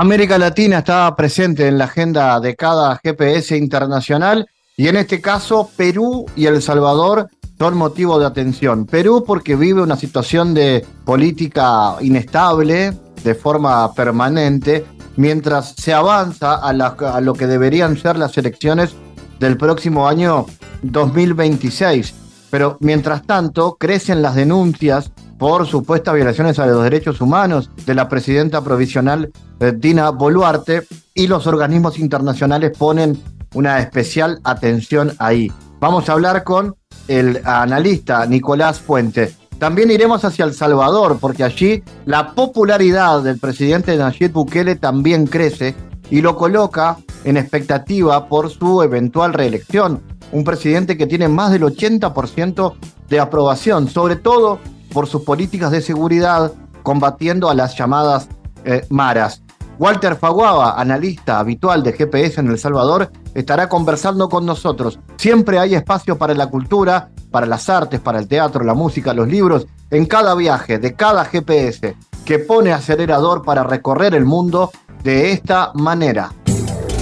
[0.00, 5.68] América Latina está presente en la agenda de cada GPS internacional y en este caso
[5.76, 8.86] Perú y El Salvador son motivo de atención.
[8.86, 14.86] Perú porque vive una situación de política inestable de forma permanente
[15.16, 18.94] mientras se avanza a, a lo que deberían ser las elecciones
[19.38, 20.46] del próximo año
[20.80, 22.14] 2026.
[22.48, 28.10] Pero mientras tanto, crecen las denuncias por supuestas violaciones a los derechos humanos de la
[28.10, 30.82] presidenta provisional eh, Dina Boluarte
[31.14, 33.18] y los organismos internacionales ponen
[33.54, 35.50] una especial atención ahí.
[35.80, 36.76] Vamos a hablar con
[37.08, 39.34] el analista Nicolás Fuente.
[39.58, 45.74] También iremos hacia El Salvador, porque allí la popularidad del presidente Nayib Bukele también crece
[46.10, 50.02] y lo coloca en expectativa por su eventual reelección.
[50.32, 52.74] Un presidente que tiene más del 80%
[53.08, 54.58] de aprobación, sobre todo
[54.92, 56.52] por sus políticas de seguridad
[56.82, 58.28] combatiendo a las llamadas
[58.64, 59.42] eh, maras.
[59.78, 64.98] Walter Faguaba, analista habitual de GPS en El Salvador, estará conversando con nosotros.
[65.16, 69.26] Siempre hay espacio para la cultura, para las artes, para el teatro, la música, los
[69.26, 74.70] libros, en cada viaje de cada GPS que pone acelerador para recorrer el mundo
[75.02, 76.30] de esta manera.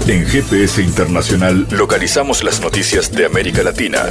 [0.06, 4.04] En GPS Internacional localizamos las noticias de América Latina.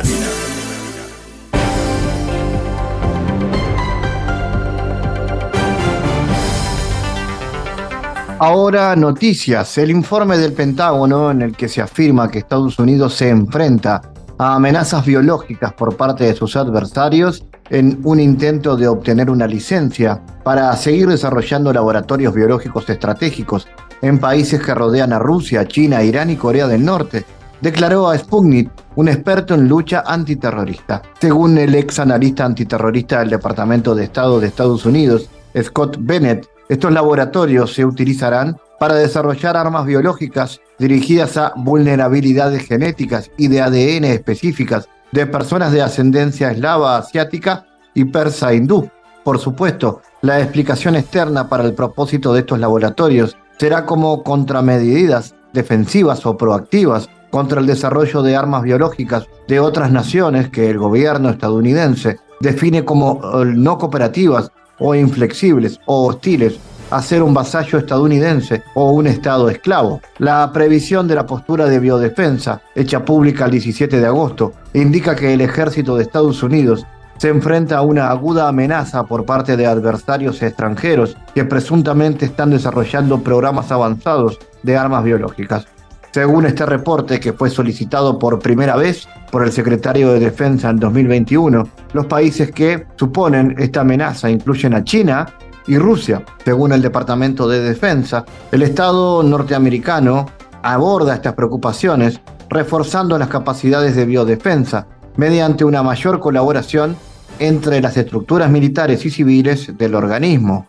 [8.39, 13.29] Ahora noticias, el informe del Pentágono en el que se afirma que Estados Unidos se
[13.29, 13.99] enfrenta
[14.37, 20.21] a amenazas biológicas por parte de sus adversarios en un intento de obtener una licencia
[20.43, 23.67] para seguir desarrollando laboratorios biológicos estratégicos
[24.03, 27.25] en países que rodean a Rusia, China, Irán y Corea del Norte,
[27.59, 31.01] declaró a Sputnik, un experto en lucha antiterrorista.
[31.19, 35.27] Según el ex analista antiterrorista del Departamento de Estado de Estados Unidos,
[35.59, 43.47] Scott Bennett, estos laboratorios se utilizarán para desarrollar armas biológicas dirigidas a vulnerabilidades genéticas y
[43.47, 48.89] de ADN específicas de personas de ascendencia eslava, asiática y persa hindú.
[49.23, 56.25] Por supuesto, la explicación externa para el propósito de estos laboratorios será como contramedidas defensivas
[56.25, 62.19] o proactivas contra el desarrollo de armas biológicas de otras naciones que el gobierno estadounidense
[62.39, 68.91] define como eh, no cooperativas o inflexibles o hostiles a ser un vasallo estadounidense o
[68.91, 70.01] un Estado esclavo.
[70.19, 75.33] La previsión de la postura de biodefensa, hecha pública el 17 de agosto, indica que
[75.33, 76.85] el ejército de Estados Unidos
[77.17, 83.21] se enfrenta a una aguda amenaza por parte de adversarios extranjeros que presuntamente están desarrollando
[83.21, 85.67] programas avanzados de armas biológicas.
[86.17, 90.77] Según este reporte, que fue solicitado por primera vez por el secretario de Defensa en
[90.77, 95.31] 2021, los países que suponen esta amenaza incluyen a China
[95.67, 96.25] y Rusia.
[96.43, 100.25] Según el Departamento de Defensa, el Estado norteamericano
[100.63, 106.97] aborda estas preocupaciones reforzando las capacidades de biodefensa mediante una mayor colaboración
[107.37, 110.67] entre las estructuras militares y civiles del organismo.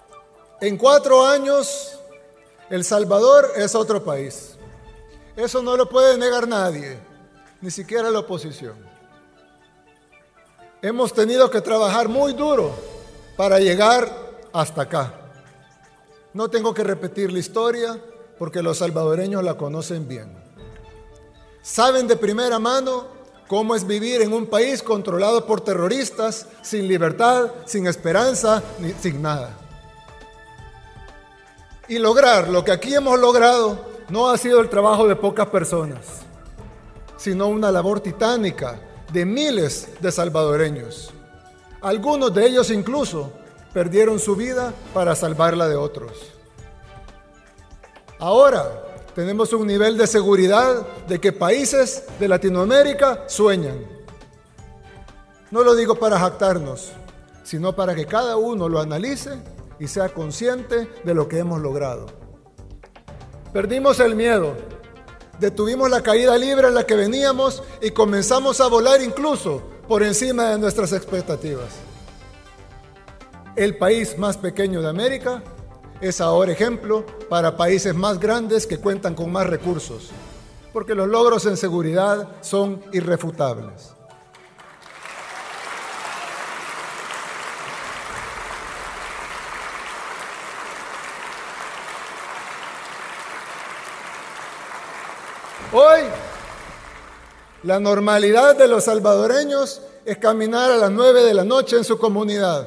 [0.60, 1.98] En cuatro años,
[2.68, 4.57] El Salvador es otro país.
[5.38, 6.98] Eso no lo puede negar nadie,
[7.60, 8.74] ni siquiera la oposición.
[10.82, 12.74] Hemos tenido que trabajar muy duro
[13.36, 14.10] para llegar
[14.52, 15.14] hasta acá.
[16.34, 18.02] No tengo que repetir la historia
[18.36, 20.36] porque los salvadoreños la conocen bien.
[21.62, 23.06] Saben de primera mano
[23.46, 29.22] cómo es vivir en un país controlado por terroristas, sin libertad, sin esperanza, ni, sin
[29.22, 29.56] nada.
[31.86, 36.22] Y lograr lo que aquí hemos logrado no ha sido el trabajo de pocas personas,
[37.16, 38.80] sino una labor titánica
[39.12, 41.10] de miles de salvadoreños.
[41.80, 43.32] Algunos de ellos incluso
[43.72, 46.12] perdieron su vida para salvarla de otros.
[48.18, 48.84] Ahora,
[49.14, 53.78] tenemos un nivel de seguridad de que países de Latinoamérica sueñan.
[55.50, 56.92] No lo digo para jactarnos,
[57.44, 59.38] sino para que cada uno lo analice
[59.78, 62.17] y sea consciente de lo que hemos logrado.
[63.52, 64.54] Perdimos el miedo,
[65.40, 70.50] detuvimos la caída libre en la que veníamos y comenzamos a volar incluso por encima
[70.50, 71.76] de nuestras expectativas.
[73.56, 75.42] El país más pequeño de América
[76.02, 80.10] es ahora ejemplo para países más grandes que cuentan con más recursos,
[80.74, 83.97] porque los logros en seguridad son irrefutables.
[95.70, 96.00] Hoy,
[97.62, 101.98] la normalidad de los salvadoreños es caminar a las 9 de la noche en su
[101.98, 102.66] comunidad,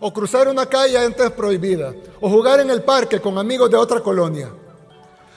[0.00, 4.00] o cruzar una calle antes prohibida, o jugar en el parque con amigos de otra
[4.00, 4.50] colonia.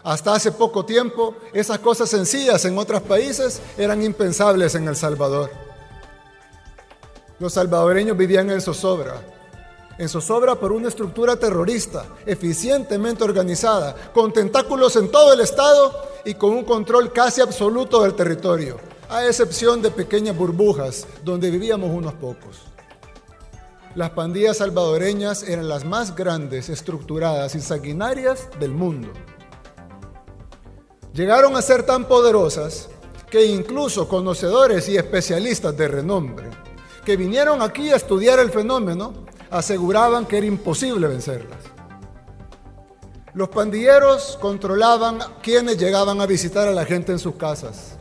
[0.04, 5.52] Hasta hace poco tiempo, esas cosas sencillas en otros países eran impensables en El Salvador.
[7.38, 9.22] Los salvadoreños vivían en zozobra,
[9.98, 15.94] en zozobra por una estructura terrorista eficientemente organizada, con tentáculos en todo el Estado
[16.26, 18.78] y con un control casi absoluto del territorio,
[19.10, 22.64] a excepción de pequeñas burbujas donde vivíamos unos pocos.
[23.96, 29.10] Las pandillas salvadoreñas eran las más grandes, estructuradas y sanguinarias del mundo.
[31.14, 32.90] Llegaron a ser tan poderosas
[33.30, 36.50] que incluso conocedores y especialistas de renombre
[37.06, 39.14] que vinieron aquí a estudiar el fenómeno
[39.54, 41.60] aseguraban que era imposible vencerlas.
[43.36, 47.98] Los pandilleros controlaban quienes llegaban a visitar a la gente en sus casas.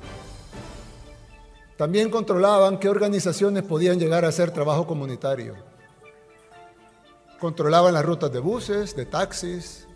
[1.76, 5.54] También controlaban qué organizaciones podían llegar a hacer trabajo comunitario.
[7.38, 9.86] Controlaban las rutas de buses, de taxis,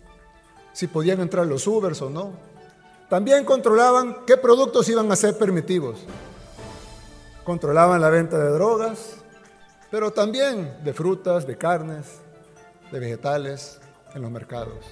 [0.73, 2.33] si podían entrar los Ubers o no.
[3.09, 5.97] También controlaban qué productos iban a ser permitidos.
[7.43, 9.15] Controlaban la venta de drogas,
[9.91, 12.05] pero también de frutas, de carnes,
[12.91, 13.79] de vegetales
[14.13, 14.85] en los mercados.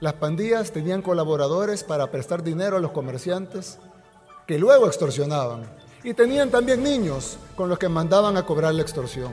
[0.00, 3.78] Las pandillas tenían colaboradores para prestar dinero a los comerciantes
[4.46, 5.64] que luego extorsionaban.
[6.04, 9.32] Y tenían también niños con los que mandaban a cobrar la extorsión.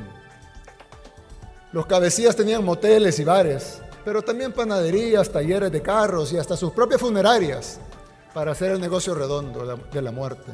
[1.72, 6.72] Los cabecillas tenían moteles y bares, pero también panaderías, talleres de carros y hasta sus
[6.72, 7.80] propias funerarias
[8.34, 10.52] para hacer el negocio redondo de la muerte.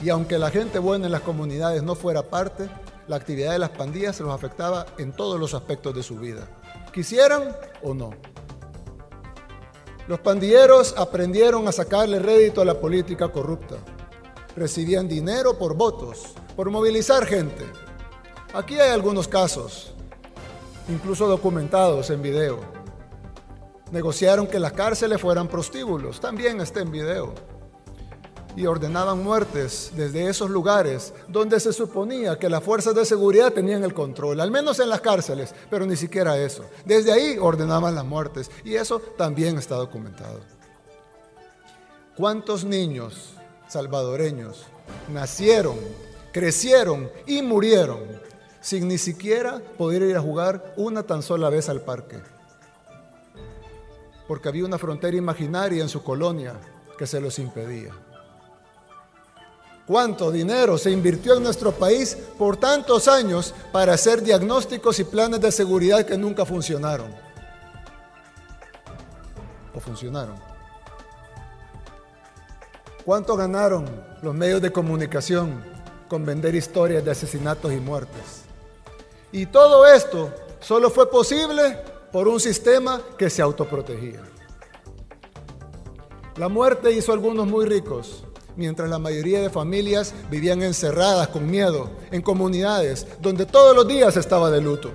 [0.00, 2.68] Y aunque la gente buena en las comunidades no fuera parte,
[3.08, 6.48] la actividad de las pandillas se los afectaba en todos los aspectos de su vida
[6.98, 8.10] quisieran o no.
[10.08, 13.76] Los pandilleros aprendieron a sacarle rédito a la política corrupta.
[14.56, 17.64] Recibían dinero por votos, por movilizar gente.
[18.52, 19.92] Aquí hay algunos casos,
[20.88, 22.58] incluso documentados en video.
[23.92, 27.32] Negociaron que las cárceles fueran prostíbulos, también está en video
[28.56, 33.84] y ordenaban muertes desde esos lugares donde se suponía que las fuerzas de seguridad tenían
[33.84, 36.64] el control, al menos en las cárceles, pero ni siquiera eso.
[36.84, 40.40] Desde ahí ordenaban las muertes y eso también está documentado.
[42.16, 43.34] ¿Cuántos niños
[43.68, 44.64] salvadoreños
[45.12, 45.76] nacieron,
[46.32, 48.00] crecieron y murieron
[48.60, 52.18] sin ni siquiera poder ir a jugar una tan sola vez al parque?
[54.26, 56.54] Porque había una frontera imaginaria en su colonia
[56.98, 57.92] que se los impedía
[59.88, 65.40] cuánto dinero se invirtió en nuestro país por tantos años para hacer diagnósticos y planes
[65.40, 67.10] de seguridad que nunca funcionaron.
[69.74, 70.36] ¿O funcionaron?
[73.02, 73.86] ¿Cuánto ganaron
[74.20, 75.64] los medios de comunicación
[76.06, 78.42] con vender historias de asesinatos y muertes?
[79.32, 80.30] Y todo esto
[80.60, 81.78] solo fue posible
[82.12, 84.22] por un sistema que se autoprotegía.
[86.36, 88.24] La muerte hizo a algunos muy ricos,
[88.58, 94.16] mientras la mayoría de familias vivían encerradas con miedo en comunidades donde todos los días
[94.16, 94.90] estaba de luto.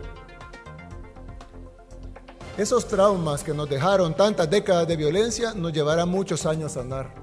[2.58, 7.16] Esos traumas que nos dejaron tantas décadas de violencia nos llevarán muchos años a sanar.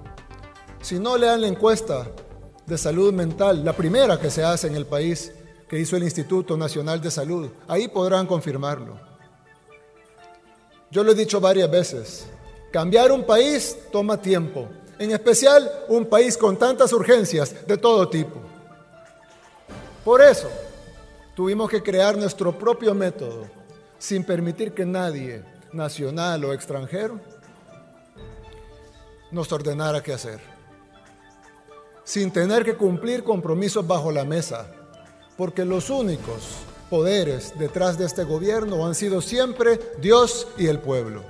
[0.81, 2.11] Si no lean la encuesta
[2.67, 5.33] de salud mental, la primera que se hace en el país,
[5.69, 8.99] que hizo el Instituto Nacional de Salud, ahí podrán confirmarlo.
[10.91, 12.27] Yo lo he dicho varias veces,
[12.73, 14.69] cambiar un país toma tiempo,
[15.01, 18.39] en especial un país con tantas urgencias de todo tipo.
[20.05, 20.51] Por eso,
[21.35, 23.47] tuvimos que crear nuestro propio método,
[23.99, 25.43] sin permitir que nadie,
[25.73, 27.19] nacional o extranjero,
[29.31, 30.39] nos ordenara qué hacer.
[32.05, 34.67] Sin tener que cumplir compromisos bajo la mesa,
[35.39, 36.59] porque los únicos
[36.91, 41.23] poderes detrás de este gobierno han sido siempre Dios y el pueblo.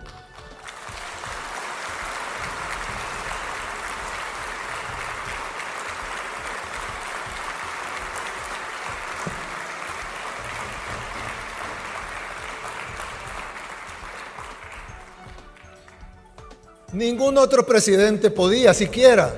[16.92, 19.32] Ningún otro presidente podía siquiera,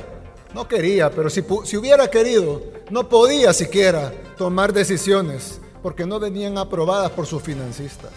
[0.54, 6.56] no quería, pero si, si, hubiera querido, no podía siquiera tomar decisiones porque no venían
[6.56, 8.10] aprobadas por sus financistas.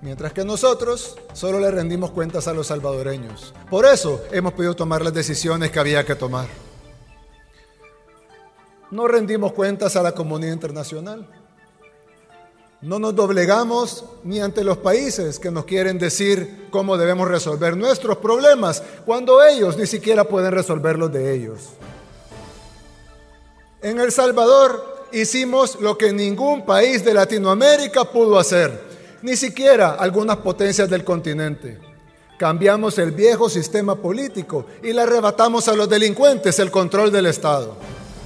[0.00, 3.54] mientras que nosotros solo le rendimos cuentas a los salvadoreños.
[3.70, 6.48] Por eso hemos podido tomar las decisiones que había que tomar.
[8.90, 11.26] No rendimos cuentas a la comunidad internacional.
[12.82, 18.18] No nos doblegamos ni ante los países que nos quieren decir cómo debemos resolver nuestros
[18.18, 21.60] problemas, cuando ellos ni siquiera pueden resolver los de ellos.
[23.82, 28.80] En El Salvador hicimos lo que ningún país de Latinoamérica pudo hacer,
[29.22, 31.78] ni siquiera algunas potencias del continente.
[32.36, 37.76] Cambiamos el viejo sistema político y le arrebatamos a los delincuentes el control del Estado.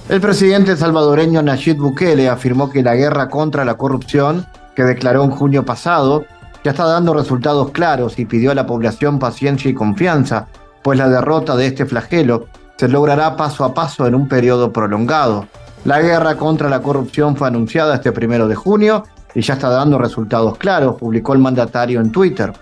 [0.09, 5.31] El presidente salvadoreño Nayib Bukele afirmó que la guerra contra la corrupción, que declaró en
[5.31, 6.23] junio pasado,
[6.63, 10.47] ya está dando resultados claros y pidió a la población paciencia y confianza,
[10.81, 12.45] pues la derrota de este flagelo
[12.77, 15.45] se logrará paso a paso en un periodo prolongado.
[15.83, 19.03] La guerra contra la corrupción fue anunciada este primero de junio
[19.35, 22.53] y ya está dando resultados claros, publicó el mandatario en Twitter.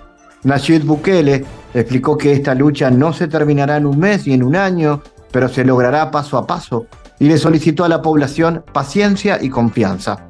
[0.46, 4.56] Nayib Bukele explicó que esta lucha no se terminará en un mes ni en un
[4.56, 6.88] año, pero se logrará paso a paso
[7.20, 10.28] y le solicitó a la población paciencia y confianza.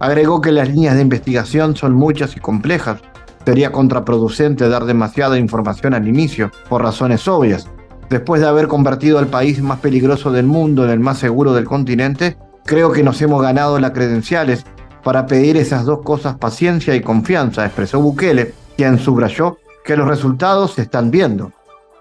[0.00, 3.00] Agregó que las líneas de investigación son muchas y complejas.
[3.44, 7.68] Sería contraproducente dar demasiada información al inicio, por razones obvias.
[8.10, 11.64] Después de haber convertido al país más peligroso del mundo en el más seguro del
[11.64, 14.64] continente, creo que nos hemos ganado las credenciales
[15.02, 20.74] para pedir esas dos cosas, paciencia y confianza, expresó Bukele, quien subrayó que los resultados
[20.74, 21.52] se están viendo.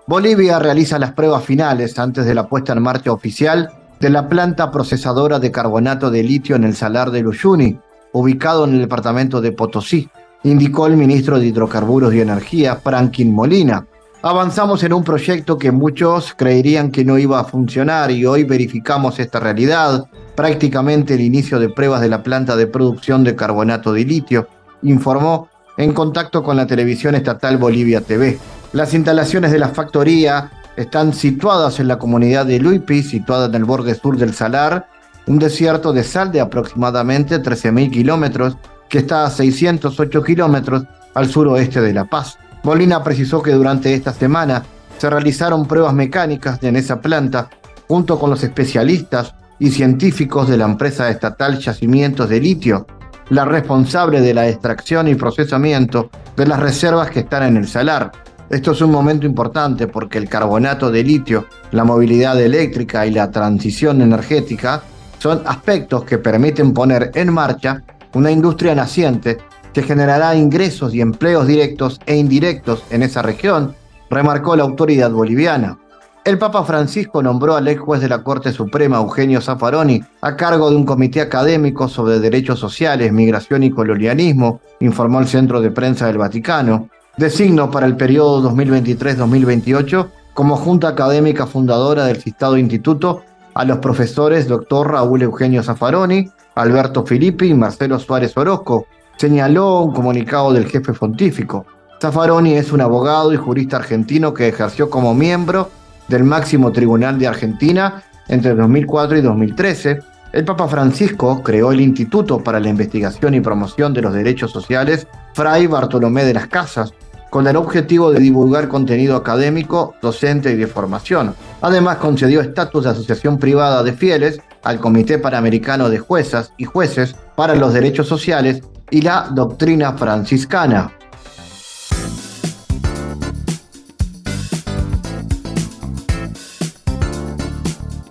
[0.07, 4.71] Bolivia realiza las pruebas finales antes de la puesta en marcha oficial de la planta
[4.71, 7.79] procesadora de carbonato de litio en el Salar de Uyuni,
[8.13, 10.09] ubicado en el departamento de Potosí,
[10.43, 13.85] indicó el ministro de Hidrocarburos y Energía, Franklin Molina.
[14.21, 19.19] Avanzamos en un proyecto que muchos creerían que no iba a funcionar y hoy verificamos
[19.19, 24.05] esta realidad, prácticamente el inicio de pruebas de la planta de producción de carbonato de
[24.05, 24.47] litio,
[24.83, 28.37] informó en contacto con la televisión estatal Bolivia TV.
[28.73, 33.65] Las instalaciones de la factoría están situadas en la comunidad de Luipi, situada en el
[33.65, 34.87] borde sur del Salar,
[35.25, 38.57] un desierto de sal de aproximadamente 13.000 kilómetros
[38.87, 40.83] que está a 608 kilómetros
[41.15, 42.37] al suroeste de La Paz.
[42.63, 44.63] Molina precisó que durante esta semana
[44.97, 47.49] se realizaron pruebas mecánicas en esa planta
[47.87, 52.85] junto con los especialistas y científicos de la empresa estatal Yacimientos de Litio,
[53.29, 58.11] la responsable de la extracción y procesamiento de las reservas que están en el salar,
[58.49, 63.29] esto es un momento importante porque el carbonato de litio, la movilidad eléctrica y la
[63.29, 64.83] transición energética
[65.19, 69.37] son aspectos que permiten poner en marcha una industria naciente
[69.73, 73.75] que generará ingresos y empleos directos e indirectos en esa región,
[74.09, 75.77] remarcó la autoridad boliviana.
[76.23, 80.69] El Papa Francisco nombró al ex juez de la Corte Suprema, Eugenio Zaffaroni, a cargo
[80.69, 86.07] de un comité académico sobre derechos sociales, migración y colonialismo, informó el Centro de Prensa
[86.07, 93.23] del Vaticano designo para el periodo 2023-2028 como Junta Académica Fundadora del citado instituto
[93.55, 94.91] a los profesores Dr.
[94.91, 98.85] Raúl Eugenio Zaffaroni, Alberto Filippi y Marcelo Suárez Orozco,
[99.17, 101.65] señaló un comunicado del jefe pontífico.
[101.99, 105.71] Zaffaroni es un abogado y jurista argentino que ejerció como miembro
[106.07, 109.99] del máximo tribunal de Argentina entre 2004 y 2013.
[110.33, 115.07] El Papa Francisco creó el Instituto para la Investigación y Promoción de los Derechos Sociales
[115.33, 116.93] Fray Bartolomé de las Casas,
[117.37, 121.35] con el objetivo de divulgar contenido académico, docente y de formación.
[121.61, 127.15] Además, concedió estatus de asociación privada de fieles al Comité Panamericano de Juezas y Jueces
[127.35, 130.91] para los Derechos Sociales y la Doctrina Franciscana.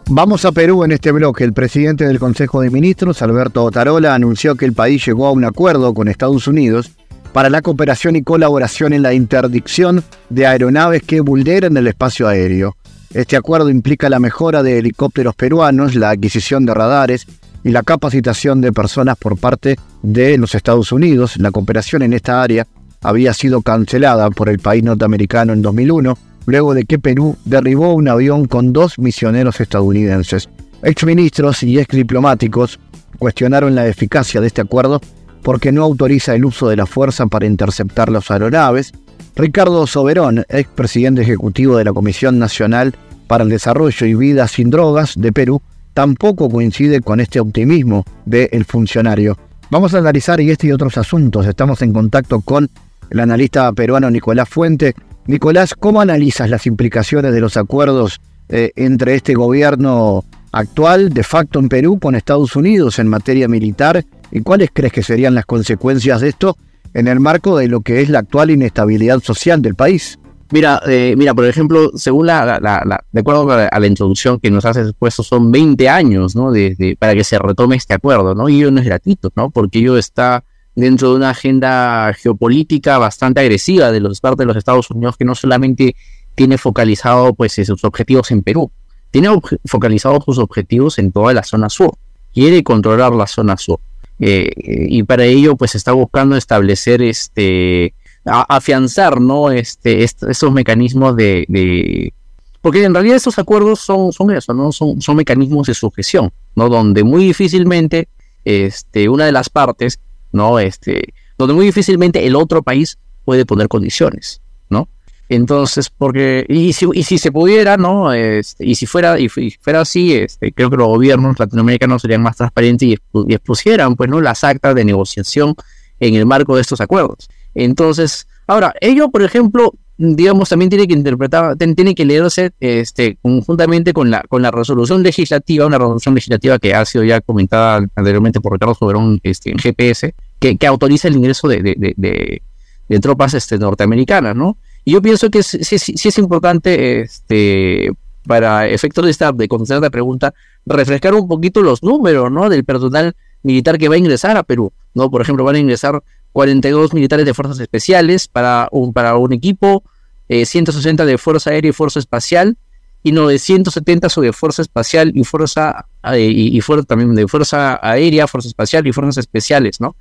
[0.09, 1.43] Vamos a Perú en este bloque.
[1.43, 5.45] El presidente del Consejo de Ministros, Alberto Otarola, anunció que el país llegó a un
[5.45, 6.96] acuerdo con Estados Unidos
[7.33, 12.77] para la cooperación y colaboración en la interdicción de aeronaves que vulneran el espacio aéreo.
[13.13, 17.27] Este acuerdo implica la mejora de helicópteros peruanos, la adquisición de radares
[17.65, 21.37] y la capacitación de personas por parte de los Estados Unidos.
[21.39, 22.67] La cooperación en esta área
[23.03, 28.09] había sido cancelada por el país norteamericano en 2001, luego de que Perú derribó un
[28.09, 30.49] avión con dos misioneros estadounidenses.
[30.83, 32.79] Exministros y ex diplomáticos
[33.19, 35.01] cuestionaron la eficacia de este acuerdo
[35.43, 38.93] porque no autoriza el uso de la fuerza para interceptar las aeronaves.
[39.37, 42.95] Ricardo Soberón, ex presidente ejecutivo de la Comisión Nacional
[43.27, 45.61] para el Desarrollo y Vida sin Drogas de Perú,
[45.95, 49.37] tampoco coincide con este optimismo del funcionario.
[49.71, 51.47] Vamos a analizar este y otros asuntos.
[51.47, 52.69] Estamos en contacto con
[53.11, 54.95] el analista peruano Nicolás Fuente.
[55.27, 61.59] Nicolás, ¿cómo analizas las implicaciones de los acuerdos eh, entre este gobierno actual de facto
[61.59, 66.21] en Perú con Estados Unidos en materia militar ¿Y cuáles crees que serían las consecuencias
[66.21, 66.57] de esto
[66.97, 70.19] en el marco de lo que es la actual inestabilidad social del país.
[70.51, 74.79] Mira, eh, mira, por ejemplo, según la, de acuerdo a la, introducción que nos has
[74.79, 76.53] expuesto, son 20 años, ¿no?
[76.99, 78.49] Para que se retome este acuerdo, ¿no?
[78.49, 79.51] Y ello no es gratuito, ¿no?
[79.51, 80.43] Porque ello está
[80.75, 85.25] dentro de una agenda geopolítica bastante agresiva de los parte de los Estados Unidos que
[85.27, 85.97] no solamente
[86.35, 88.71] tiene focalizado, pues, sus objetivos en Perú,
[89.11, 89.29] tiene
[89.67, 91.93] focalizado sus objetivos en toda la zona sur.
[92.33, 93.81] Quiere controlar la zona sur.
[94.19, 97.95] Eh, y para ello, pues, está buscando establecer este
[98.27, 99.51] afianzar ¿no?
[99.51, 102.13] este, estos mecanismos de,
[102.61, 104.73] Porque en realidad estos acuerdos son, son eso, ¿no?
[104.73, 106.69] Son, son mecanismos de sujeción, ¿no?
[106.69, 108.09] Donde muy difícilmente
[108.45, 110.01] este, una de las partes,
[110.33, 110.59] ¿no?
[110.59, 114.89] Este, donde muy difícilmente el otro país puede poner condiciones, ¿no?
[115.29, 118.13] Entonces, porque, y si, y si se pudiera, ¿no?
[118.13, 122.37] Este, y si fuera, y fuera así, este, creo que los gobiernos latinoamericanos serían más
[122.37, 122.99] transparentes y,
[123.33, 124.21] expusieran, pues, ¿no?
[124.21, 125.55] Las actas de negociación
[125.99, 127.29] en el marco de estos acuerdos.
[127.55, 133.93] Entonces, ahora, ello, por ejemplo, digamos, también tiene que interpretar, tiene que leerse este, conjuntamente
[133.93, 138.41] con la, con la resolución legislativa, una resolución legislativa que ha sido ya comentada anteriormente
[138.41, 142.43] por Ricardo Soberón este, en GPS, que, que autoriza el ingreso de, de, de,
[142.89, 144.59] de, tropas este, norteamericanas, ¿no?
[144.87, 147.91] Y yo pienso que sí, sí, es importante, este,
[148.25, 150.33] para efectos de esta, de contestar la pregunta,
[150.65, 152.49] refrescar un poquito los números, ¿no?
[152.49, 155.11] Del personal militar que va a ingresar a Perú, ¿no?
[155.11, 156.01] Por ejemplo, van a ingresar
[156.31, 159.83] 42 militares de fuerzas especiales para un, para un equipo,
[160.29, 162.57] 160 eh, de fuerza aérea y fuerza espacial,
[163.03, 168.87] y 970 sobre fuerza espacial y fuerza eh, y, también de fuerza aérea, fuerza espacial
[168.87, 169.97] y fuerzas especiales, ¿no?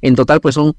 [0.00, 0.76] En total, pues son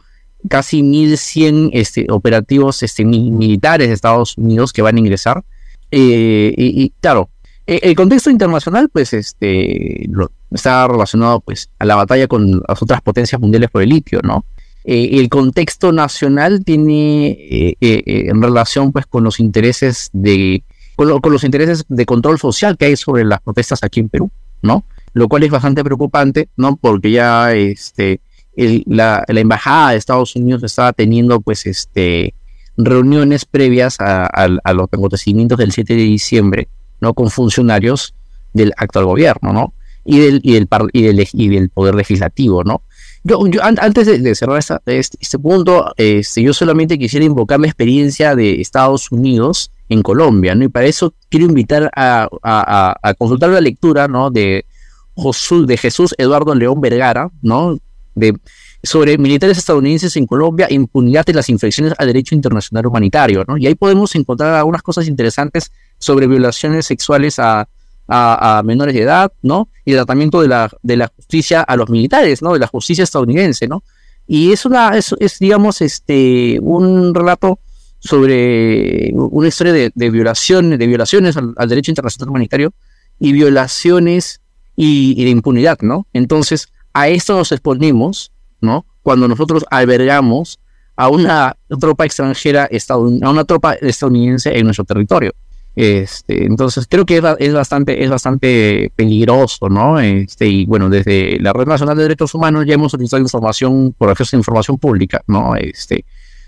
[0.47, 5.43] casi 1.100 este, operativos este, militares de Estados Unidos que van a ingresar.
[5.91, 7.29] Eh, y, claro,
[7.65, 10.09] el contexto internacional, pues, este,
[10.51, 14.45] está relacionado, pues, a la batalla con las otras potencias mundiales por el litio, ¿no?
[14.85, 20.63] Eh, el contexto nacional tiene eh, eh, en relación pues con los intereses de
[20.95, 24.85] con, los intereses de control social que hay sobre las protestas aquí en Perú, ¿no?
[25.13, 26.75] Lo cual es bastante preocupante, ¿no?
[26.75, 28.21] Porque ya este
[28.85, 32.33] la, embajada de Estados Unidos estaba teniendo pues este
[32.77, 36.69] reuniones previas a, los acontecimientos del 7 de diciembre,
[37.01, 37.13] ¿no?
[37.13, 38.13] Con funcionarios
[38.53, 39.73] del actual gobierno, ¿no?
[40.05, 42.83] Y del, y del, y del, y del poder legislativo, ¿no?
[43.23, 48.61] Yo, antes de, cerrar este, este, punto, este, yo solamente quisiera invocar la experiencia de
[48.61, 50.63] Estados Unidos en Colombia, ¿no?
[50.63, 52.29] Y para eso quiero invitar a,
[53.17, 54.31] consultar la lectura, ¿no?
[54.31, 54.65] De,
[55.67, 57.77] de Jesús Eduardo León Vergara, ¿no?
[58.81, 63.57] Sobre militares estadounidenses en Colombia, impunidad de las infracciones al derecho internacional humanitario, ¿no?
[63.57, 67.67] Y ahí podemos encontrar algunas cosas interesantes sobre violaciones sexuales a,
[68.09, 69.69] a, menores de edad, ¿no?
[69.85, 72.53] Y el tratamiento de la, de la justicia a los militares, ¿no?
[72.53, 73.83] De la justicia estadounidense, ¿no?
[74.27, 77.59] Y es una, es, digamos, este, un relato
[77.99, 82.73] sobre una historia de, violaciones, de violaciones al, derecho internacional humanitario
[83.19, 84.41] y violaciones
[84.75, 86.07] y, de impunidad, ¿no?
[86.13, 88.85] Entonces, a esto nos exponemos, ¿no?
[89.01, 90.59] Cuando nosotros albergamos
[90.95, 95.31] a una tropa extranjera, a una tropa estadounidense en nuestro territorio.
[95.75, 99.97] Este, entonces creo que es, bastante, es bastante peligroso, ¿no?
[99.99, 104.09] Este, y bueno, desde la Red Nacional de Derechos Humanos ya hemos solicitado información por
[104.09, 105.55] a información pública, ¿no?
[105.55, 106.03] Este,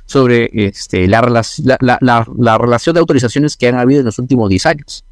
[0.05, 5.05] sobre este, la, relación de autorizaciones que han habido en los últimos 10 años,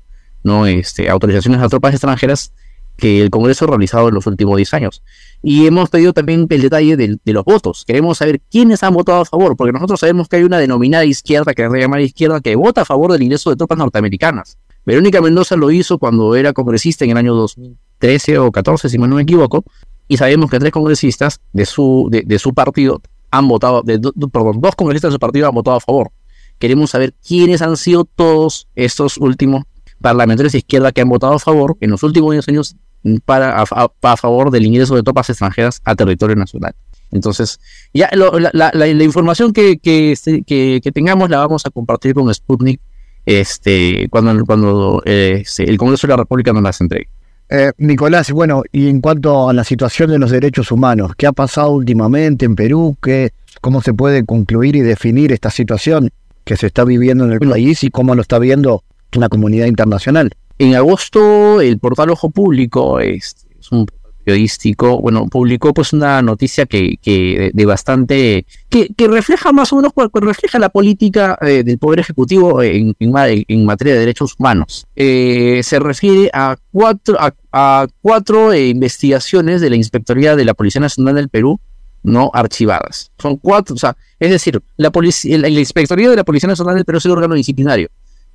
[0.43, 0.65] ¿no?
[0.65, 2.51] Este, autorizaciones a tropas extranjeras
[2.99, 5.03] que el Congreso ha realizado en los últimos 10 años.
[5.41, 7.85] Y hemos pedido también el detalle de, los votos.
[7.85, 11.53] Queremos saber quiénes han votado a favor, porque nosotros sabemos que hay una denominada izquierda,
[11.53, 14.57] que se llama izquierda, que vota a favor del ingreso de tropas norteamericanas.
[14.85, 19.07] Verónica Mendoza lo hizo cuando era congresista en el año 2013 o 14, si no
[19.07, 19.63] me equivoco,
[20.07, 23.99] y sabemos que tres congresistas de su, de, su partido han votado, de,
[24.31, 26.11] perdón, dos congresistas de su partido han votado a favor.
[26.57, 29.63] Queremos saber quiénes han sido todos estos últimos
[30.01, 32.75] parlamentarios de izquierda que han votado a favor en los últimos 10 años
[33.25, 36.73] para, a, favor del ingreso de tropas extranjeras a territorio nacional.
[37.11, 37.59] Entonces,
[37.93, 42.79] ya la, información que, este, que, que, tengamos la vamos a compartir con Sputnik
[43.25, 47.07] este, cuando, cuando eh, el Congreso de la República nos las entregue.
[47.49, 51.31] Eh, Nicolás, bueno, y en cuanto a la situación de los derechos humanos, ¿qué ha
[51.31, 52.95] pasado últimamente en Perú?
[53.01, 53.31] ¿Qué,
[53.61, 56.11] ¿Cómo se puede concluir y definir esta situación
[56.43, 60.31] que se está viviendo en el país y cómo lo está viendo la comunidad internacional?
[60.59, 63.87] En agosto, el portal Ojo Público es, un
[64.25, 69.77] periodístico, bueno, publicó pues una noticia que, que de, bastante, que, que, refleja más o
[69.77, 74.85] menos, pues, refleja la política eh, del Poder Ejecutivo en, en, materia de derechos humanos.
[74.97, 77.17] Eh, se refiere a cuatro,
[77.51, 81.57] a, cuatro eh, investigaciones de la Inspectoría de la Policía Nacional del Perú
[82.03, 83.11] no archivadas.
[83.17, 86.85] Son cuatro, o sea, es decir, la, policía, la, Inspectoría de la Policía Nacional del
[86.85, 87.89] Perú es el órgano disciplinario,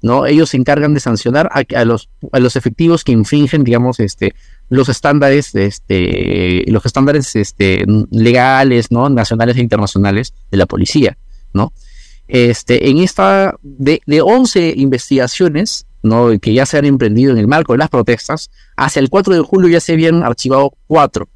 [0.05, 0.27] ¿no?
[0.27, 4.35] Ellos se encargan de sancionar a, los, a los efectivos que infringen, digamos, este,
[4.69, 9.09] los estándares, este, los estándares este, legales, ¿no?
[9.09, 11.17] Nacionales e internacionales de la policía,
[11.55, 11.73] ¿no?
[12.29, 16.39] Este, en esta, de, de 11 investigaciones, ¿no?
[16.39, 19.41] Que ya se han emprendido en el marco de las protestas, hacia el 4 de
[19.41, 21.29] julio ya se habían archivado cuatro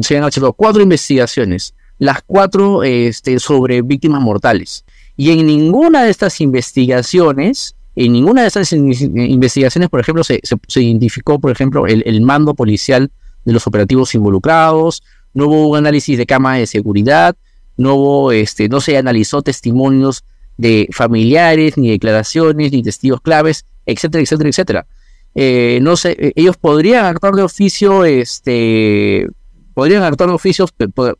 [0.00, 4.84] se han hecho cuatro investigaciones, las cuatro este, sobre víctimas mortales.
[5.16, 10.40] Y en ninguna de estas investigaciones, en ninguna de estas investigaciones, por ejemplo, se,
[10.74, 13.10] identificó, por ejemplo, el, mando policial
[13.44, 17.36] de los operativos involucrados, no hubo un análisis de cama de seguridad,
[17.78, 20.24] no hubo, este, no se analizó testimonios
[20.58, 24.86] de familiares, ni declaraciones, ni testigos claves, etcétera, etcétera, etcétera.
[25.34, 29.26] Eh, no sé, ellos podrían actuar de oficio, este,
[29.72, 30.70] podrían actuar oficios,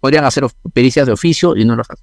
[0.01, 1.97] podrían hacer pericias de oficio y no lo hacen.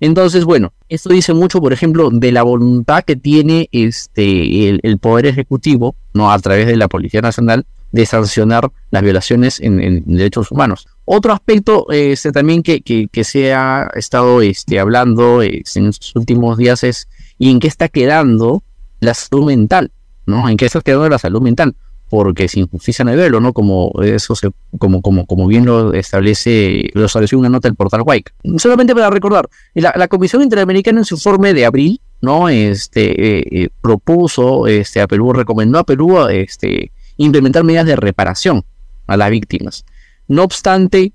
[0.00, 5.26] Entonces, bueno, esto dice mucho, por ejemplo, de la voluntad que tiene este el, Poder
[5.26, 10.86] Ejecutivo, no a través de la Policía Nacional, de sancionar las violaciones en, derechos humanos.
[11.04, 16.58] Otro aspecto este, también que, que, se ha estado este, hablando este, en estos últimos
[16.58, 17.08] días es
[17.38, 18.62] y en qué está quedando
[19.00, 19.90] la salud mental,
[20.26, 20.48] ¿no?
[20.48, 21.74] En qué está quedando la salud mental
[22.08, 23.52] porque sin justicia no hay velo, ¿no?
[23.52, 28.02] Como eso se, como, como, como bien lo establece, lo estableció una nota del portal
[28.04, 28.32] White.
[28.56, 32.48] Solamente para recordar, la, Comisión Interamericana en su informe de abril, ¿no?
[32.48, 38.64] Este eh, eh, propuso este, a Perú, recomendó a Perú este, implementar medidas de reparación
[39.06, 39.84] a las víctimas.
[40.28, 41.12] No obstante,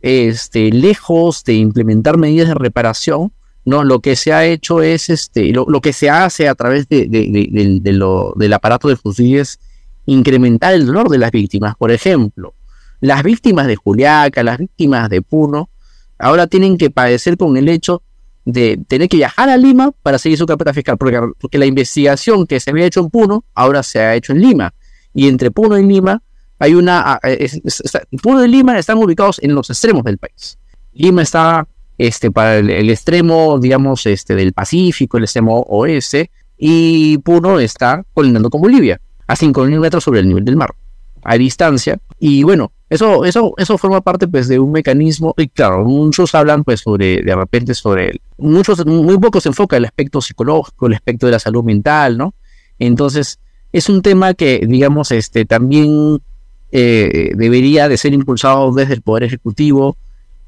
[0.00, 3.32] este, lejos de implementar medidas de reparación,
[3.66, 7.06] no, lo que se ha hecho es este, lo, que se hace a través de,
[7.06, 9.60] de, lo, del aparato de justicia es
[10.06, 11.76] incrementar el dolor de las víctimas.
[11.76, 12.54] Por ejemplo,
[13.00, 15.70] las víctimas de Juliaca, las víctimas de Puno,
[16.18, 18.02] ahora tienen que padecer con el hecho
[18.44, 22.60] de tener que viajar a Lima para seguir su carpeta fiscal, porque, la investigación que
[22.60, 24.74] se había hecho en Puno ahora se ha hecho en Lima.
[25.14, 26.22] Y entre Puno y Lima
[26.58, 27.14] hay una...
[27.14, 27.20] Ah,
[28.22, 30.58] Puno y Lima están ubicados en los extremos del país.
[30.92, 37.60] Lima está este, para el, extremo, digamos, este, del Pacífico, el extremo oeste, y Puno
[37.60, 40.74] está colindando con Bolivia a 5.000 metros sobre el nivel del mar,
[41.22, 42.00] a distancia.
[42.18, 46.64] Y bueno, eso, eso, eso forma parte pues de un mecanismo, y claro, muchos hablan
[46.64, 51.26] pues sobre, de repente sobre, muchos, muy pocos se enfoca el aspecto psicológico, el aspecto
[51.26, 52.34] de la salud mental, ¿no?
[52.80, 53.38] Entonces,
[53.70, 56.20] es un tema que, digamos, este, también
[56.72, 59.96] eh, debería de ser impulsado desde el Poder Ejecutivo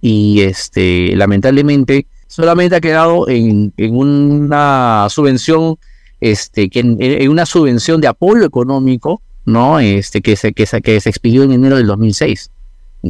[0.01, 5.79] y, este, lamentablemente, solamente ha quedado en, en una subvención
[6.23, 9.81] este, que en, una subvención de apoyo económico, ¿no?
[9.81, 12.51] Este, que se, que se, que se expidió en enero del 2006,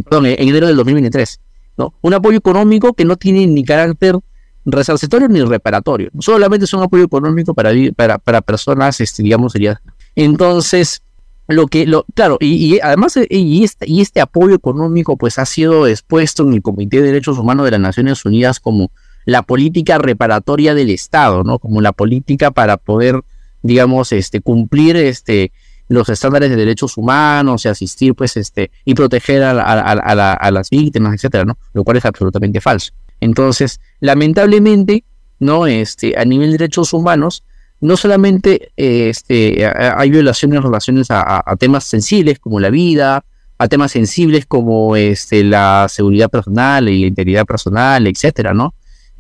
[0.05, 1.39] perdón, en enero del 2023,
[1.77, 1.93] ¿no?
[2.01, 4.19] Un apoyo económico que no tiene ni carácter
[4.65, 9.83] resarcitorio ni reparatorio, solamente es un apoyo económico para, para, para personas, este, digamos, sería.
[10.17, 11.03] Entonces,
[11.49, 15.87] lo que, lo, claro, y, además, y este, y este apoyo económico, pues ha sido
[15.87, 18.91] expuesto en el Comité de Derechos Humanos de las Naciones Unidas como
[19.25, 21.59] la política reparatoria del Estado, ¿no?
[21.59, 23.21] Como la política para poder,
[23.63, 25.53] digamos, este, cumplir este,
[25.89, 31.45] los estándares de derechos humanos y asistir, pues, este, y proteger a, las víctimas, etcétera,
[31.45, 31.57] ¿no?
[31.73, 32.93] Lo cual es absolutamente falso.
[33.21, 35.05] Entonces, lamentablemente,
[35.39, 35.67] ¿no?
[35.67, 37.45] Este, a nivel de derechos humanos,
[37.83, 43.25] no solamente este, hay violaciones en relaciones a, temas sensibles como la vida,
[43.59, 48.75] a temas sensibles como este, la seguridad personal y la integridad personal, etcétera, ¿no?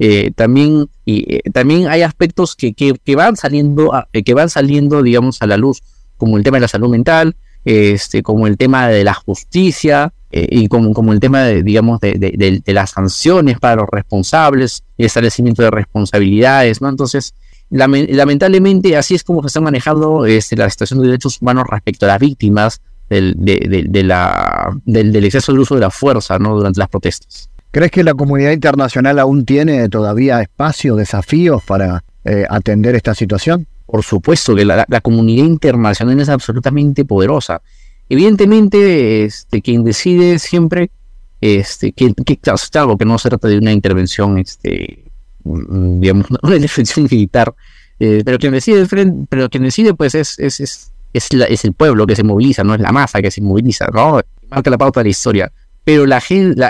[0.05, 5.01] Eh, también, y, eh, también hay aspectos que, que, van saliendo, eh, que van saliendo,
[5.01, 5.81] digamos, a la luz,
[6.17, 10.67] como el tema de la salud mental, este, como el tema de la justicia y
[10.67, 15.63] como, como el tema, de, digamos, de, de, las sanciones para los responsables, el establecimiento
[15.63, 16.89] de responsabilidades, ¿no?
[16.89, 17.33] Entonces,
[17.71, 22.09] lamentablemente, así es como se está manejando este, la situación de derechos humanos respecto a
[22.09, 26.57] las víctimas del, de, la, del, del exceso del uso de la fuerza, ¿no?
[26.57, 27.51] Durante las protestas.
[27.73, 33.67] ¿Crees que la comunidad internacional aún tiene todavía espacio, desafíos para eh, atender esta situación?
[33.87, 37.63] Por supuesto que la, comunidad internacional es absolutamente poderosa.
[38.11, 40.91] Evidentemente, este, quien decide siempre,
[41.41, 45.05] este, que, que claro, que no se trata de una intervención, este,
[45.43, 47.55] digamos, una intervención militar,
[47.99, 48.87] eh, pero quien decide,
[49.31, 52.83] pero quien decide, pues es, es, es, es, el pueblo que se moviliza, no es
[52.83, 54.21] la masa que se moviliza, ¿no?
[54.51, 55.53] Marca la pauta de la historia
[55.85, 56.23] pero la,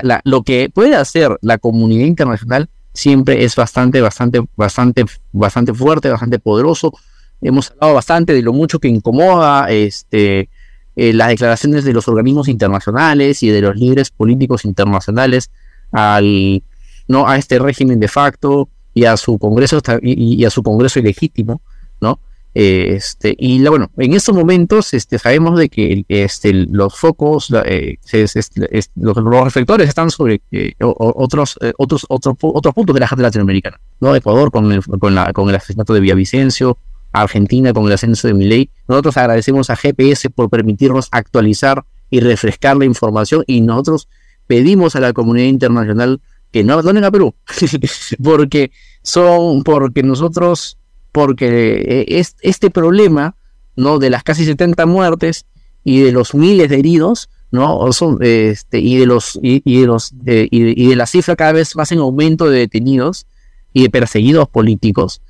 [0.03, 6.11] la, lo que puede hacer la comunidad internacional siempre es bastante, bastante, bastante, bastante fuerte,
[6.11, 6.93] bastante poderoso.
[7.41, 10.49] Hemos hablado bastante de lo mucho que incomoda este,
[10.95, 15.51] eh, las declaraciones de los organismos internacionales y de los líderes políticos internacionales
[15.91, 16.63] al,
[17.09, 17.29] ¿no?
[17.29, 21.63] A este régimen de facto y a su Congreso y, a su Congreso ilegítimo,
[22.01, 22.21] ¿no?
[22.55, 27.99] Este, y la, bueno, en estos momentos este, sabemos de que este, los focos, eh,
[28.95, 33.81] los, reflectores están sobre eh, otros, eh, otros, otros, otros puntos de la gente latinoamericana.
[34.01, 34.15] ¿no?
[34.15, 36.77] Ecuador con el, con, la, con el asesinato de Villavicencio,
[37.13, 38.71] Argentina con el ascenso de Milei.
[38.89, 44.09] Nosotros agradecemos a GPS por permitirnos actualizar y refrescar la información y nosotros
[44.47, 47.35] pedimos a la comunidad internacional que no abandonen a Perú,
[48.23, 48.71] porque
[49.03, 50.79] son, porque nosotros,
[51.13, 53.37] porque eh, es, este problema,
[53.77, 53.99] ¿no?
[53.99, 55.47] De las casi 70 muertes
[55.85, 57.93] y de los miles de heridos, ¿no?
[57.93, 61.93] Son, este, y de los, y, de los, y, de la cifra cada vez más
[61.93, 63.27] en aumento de detenidos
[63.75, 65.21] y de perseguidos políticos,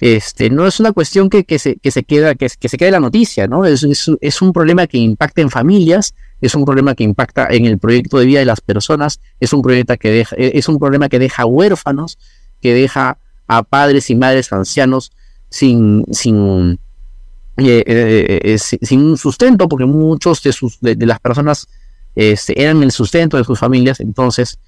[0.00, 2.90] este, no es una cuestión que, que, se, que se queda, que, que se quede
[2.90, 3.64] la noticia, ¿no?
[3.64, 7.66] Es, es, es, un problema que impacta en familias, es un problema que impacta en
[7.66, 10.78] el proyecto de vida de las personas, es un, proyecto que deja, e, es un
[10.78, 12.18] problema que deja huérfanos,
[12.60, 15.12] que deja a padres y madres ancianos
[15.52, 16.78] sin, sin,
[17.58, 21.68] eh, eh, eh, sin un sustento, porque muchos de, sus, de, las personas
[22.14, 24.00] este, eran el sustento de sus familias.
[24.00, 24.58] Entonces,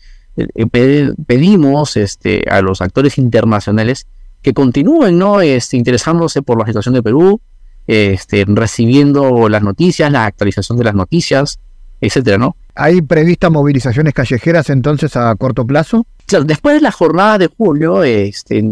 [1.26, 4.06] pedimos este, a los actores internacionales
[4.42, 5.40] que continúen ¿no?
[5.40, 7.40] este, interesándose por la situación de Perú,
[7.86, 11.58] este, recibiendo las noticias, la actualización de las noticias,
[12.00, 12.56] etcétera, ¿no?
[12.74, 16.06] ¿Hay previstas movilizaciones callejeras entonces a corto plazo?
[16.26, 18.62] Claro, después de la jornada de julio, este,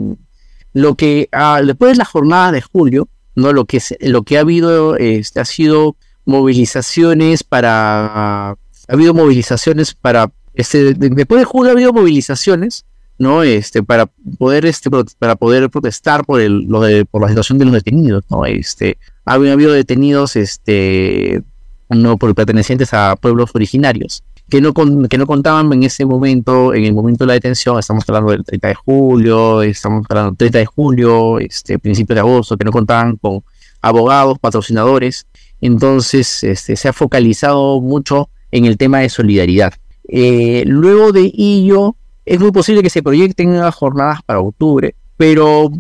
[0.72, 4.40] lo que ah, después de la jornada de julio, no lo que lo que ha
[4.40, 8.56] habido este, ha sido movilizaciones para ha
[8.88, 12.84] habido movilizaciones para este, después de julio ha habido movilizaciones
[13.18, 14.06] no este para
[14.38, 18.24] poder este para poder protestar por el lo de por la situación de los detenidos
[18.30, 21.42] no este ha habido detenidos este
[21.88, 24.22] no por pertenecientes a pueblos originarios
[24.52, 28.04] que no que no contaban en ese momento en el momento de la detención estamos
[28.06, 32.58] hablando del 30 de julio estamos hablando del 30 de julio este principio de agosto
[32.58, 33.42] que no contaban con
[33.80, 35.26] abogados patrocinadores.
[35.62, 39.72] Entonces este se ha focalizado mucho en el tema de solidaridad.
[40.06, 45.70] Eh, luego de ello es muy posible que se proyecten las jornadas para octubre, pero,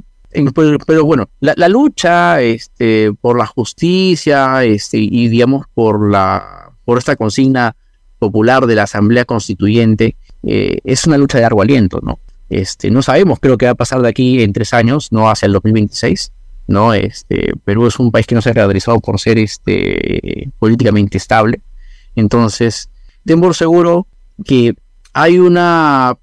[0.86, 7.16] pero, bueno, la, lucha este, por la justicia este, y digamos por, la, por esta
[7.16, 7.76] consigna
[8.22, 12.18] popular de la Asamblea Constituyente eh, es una lucha de largo aliento, ¿no?
[12.48, 15.46] Este, no sabemos lo que va a pasar de aquí en tres años, no hacia
[15.46, 16.32] el 2026,
[16.68, 16.94] ¿no?
[16.94, 21.60] Este, Perú es un país que no se ha caracterizado por ser este, políticamente estable,
[22.14, 22.90] entonces,
[23.24, 24.06] ten por seguro
[24.44, 24.74] que
[25.12, 26.16] hay una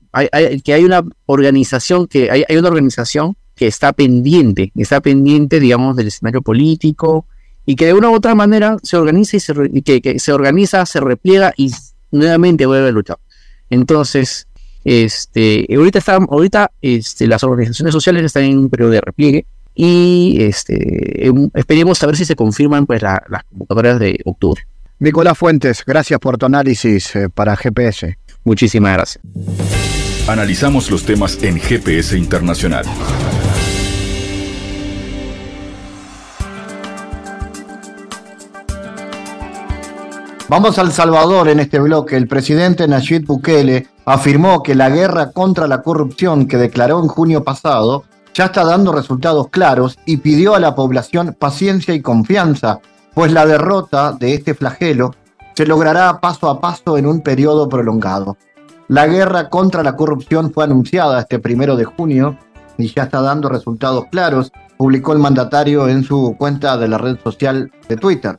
[0.64, 6.08] que hay una organización que hay, una organización que está pendiente, está pendiente, digamos, del
[6.08, 7.26] escenario político
[7.66, 11.00] y que de una u otra manera se organiza y se que, se organiza, se
[11.00, 11.72] repliega y
[12.12, 13.18] nuevamente vuelve a luchar.
[13.70, 14.48] Entonces,
[14.84, 19.46] este, ahorita están, ahorita este, las organizaciones sociales están en un periodo de repliegue
[19.76, 24.62] y este, em, esperemos saber si se confirman pues las convocatorias de octubre.
[25.00, 28.18] Nicolás Fuentes, gracias por tu análisis eh, para GPS.
[28.44, 29.24] Muchísimas gracias.
[30.28, 32.86] Analizamos los temas en GPS Internacional.
[40.50, 42.18] Vamos al Salvador en este bloque.
[42.18, 47.44] El presidente Nayib Bukele afirmó que la guerra contra la corrupción que declaró en junio
[47.44, 52.80] pasado ya está dando resultados claros y pidió a la población paciencia y confianza,
[53.14, 55.14] pues la derrota de este flagelo
[55.54, 58.36] se logrará paso a paso en un periodo prolongado.
[58.88, 62.40] La guerra contra la corrupción fue anunciada este primero de junio
[62.76, 67.20] y ya está dando resultados claros, publicó el mandatario en su cuenta de la red
[67.24, 68.36] social de Twitter.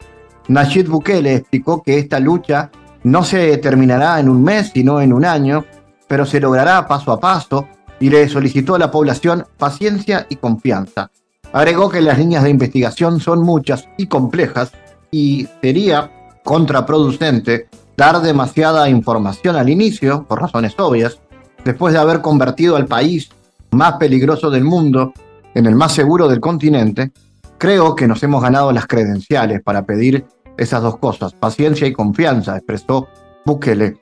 [0.51, 2.73] Nayib Bukele explicó que esta lucha
[3.05, 5.65] no se terminará en un mes, sino en un año,
[6.09, 7.69] pero se logrará paso a paso
[8.01, 11.13] y le solicitó a la población paciencia y confianza.
[11.53, 14.73] Agregó que las líneas de investigación son muchas y complejas
[15.13, 16.11] y sería
[16.43, 21.21] contraproducente dar demasiada información al inicio, por razones obvias,
[21.65, 23.31] después de haber convertido al país
[23.71, 25.13] más peligroso del mundo
[25.55, 27.13] en el más seguro del continente,
[27.57, 32.57] creo que nos hemos ganado las credenciales para pedir esas dos cosas, paciencia y confianza,
[32.57, 33.09] expresó
[33.45, 33.97] Bukele.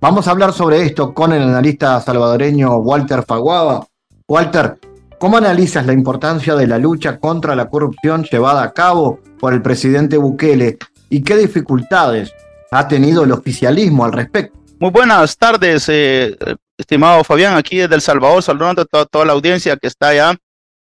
[0.00, 3.86] Vamos a hablar sobre esto con el analista salvadoreño Walter Faguaba.
[4.28, 4.78] Walter,
[5.18, 9.62] ¿cómo analizas la importancia de la lucha contra la corrupción llevada a cabo por el
[9.62, 12.32] presidente Bukele y qué dificultades
[12.72, 14.58] ha tenido el oficialismo al respecto.
[14.80, 16.34] Muy buenas tardes, eh,
[16.78, 20.34] estimado Fabián, aquí desde El Salvador, saludando a toda, la audiencia que está allá.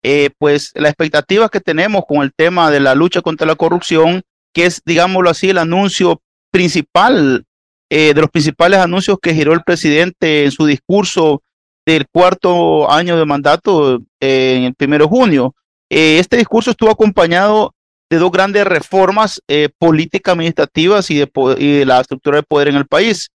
[0.03, 4.23] Eh, pues la expectativa que tenemos con el tema de la lucha contra la corrupción,
[4.57, 7.45] que es, digámoslo así, el anuncio principal,
[7.91, 11.43] eh, de los principales anuncios que giró el presidente en su discurso
[11.87, 15.55] del cuarto año de mandato en el primero de junio.
[15.91, 17.75] este discurso estuvo acompañado
[18.11, 19.43] de dos grandes reformas
[19.79, 23.29] políticas administrativas y de, la estructura de poder en el país.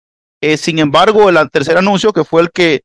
[0.57, 2.81] sin embargo, el tercer anuncio, que fue el que,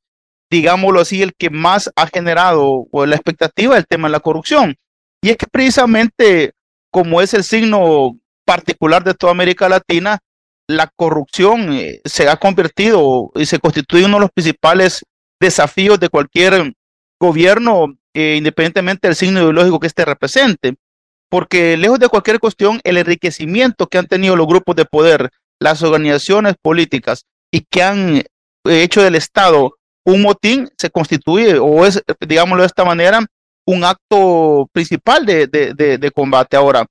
[0.50, 4.76] digámoslo así, el que más ha generado la expectativa del tema de la corrupción.
[5.22, 6.52] Y es que precisamente
[6.96, 10.18] como es el signo particular de toda América Latina,
[10.68, 15.04] la corrupción eh, se ha convertido y se constituye uno de los principales
[15.40, 16.72] desafíos de cualquier
[17.20, 20.74] gobierno, eh, independientemente del signo ideológico que éste represente.
[21.28, 25.30] Porque lejos de cualquier cuestión, el enriquecimiento que han tenido los grupos de poder,
[25.60, 28.22] las organizaciones políticas y que han
[28.64, 33.26] hecho del Estado un motín, se constituye, o es, digámoslo de esta manera,
[33.66, 36.56] un acto principal de, de, combate.
[36.56, 36.86] Ahora,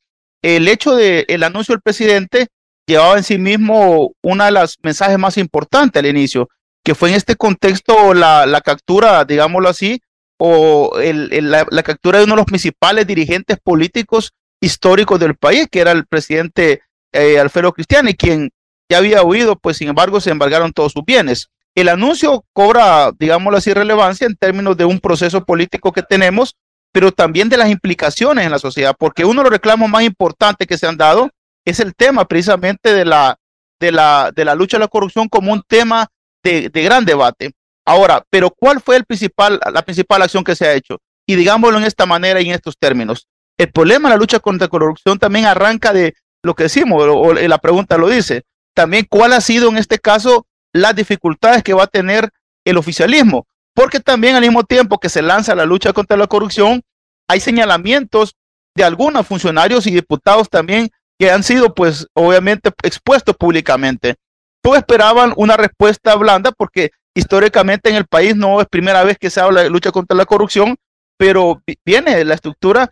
[0.46, 2.48] el hecho de el anuncio del presidente
[2.86, 6.50] llevaba en sí mismo una de las mensajes más importantes al inicio,
[6.84, 10.00] que fue en este contexto la, la captura, digámoslo así,
[10.38, 15.80] o el, la, captura de uno de los principales dirigentes políticos históricos del país, que
[15.80, 18.52] era el presidente eh, Alfredo Cristiani, quien
[18.88, 21.50] ya había huido, pues sin embargo se embargaron todos sus bienes.
[21.74, 26.56] El anuncio cobra, digámoslo así, relevancia en términos de un proceso político que tenemos
[26.96, 30.66] pero también de las implicaciones en la sociedad, porque uno de los reclamos más importantes
[30.66, 31.30] que se han dado
[31.66, 33.38] es el tema precisamente de la,
[33.82, 36.08] de la, de la lucha a la corrupción como un tema
[36.42, 37.52] de, de gran debate.
[37.86, 41.00] Ahora, pero ¿cuál fue el principal, la principal acción que se ha hecho?
[41.28, 43.28] Y digámoslo en esta manera y en estos términos.
[43.58, 47.34] El problema de la lucha contra la corrupción también arranca de lo que decimos, o,
[47.34, 48.44] la pregunta lo dice.
[48.74, 52.30] También cuál ha sido en este caso las dificultades que va a tener
[52.64, 56.82] el oficialismo porque también al mismo tiempo que se lanza la lucha contra la corrupción,
[57.30, 58.36] hay señalamientos
[58.76, 64.16] de algunos funcionarios y diputados también que han sido, pues, obviamente expuestos públicamente.
[64.64, 69.30] Todos esperaban una respuesta blanda porque históricamente en el país no es primera vez que
[69.30, 70.76] se habla de lucha contra la corrupción,
[71.18, 72.90] pero viene la estructura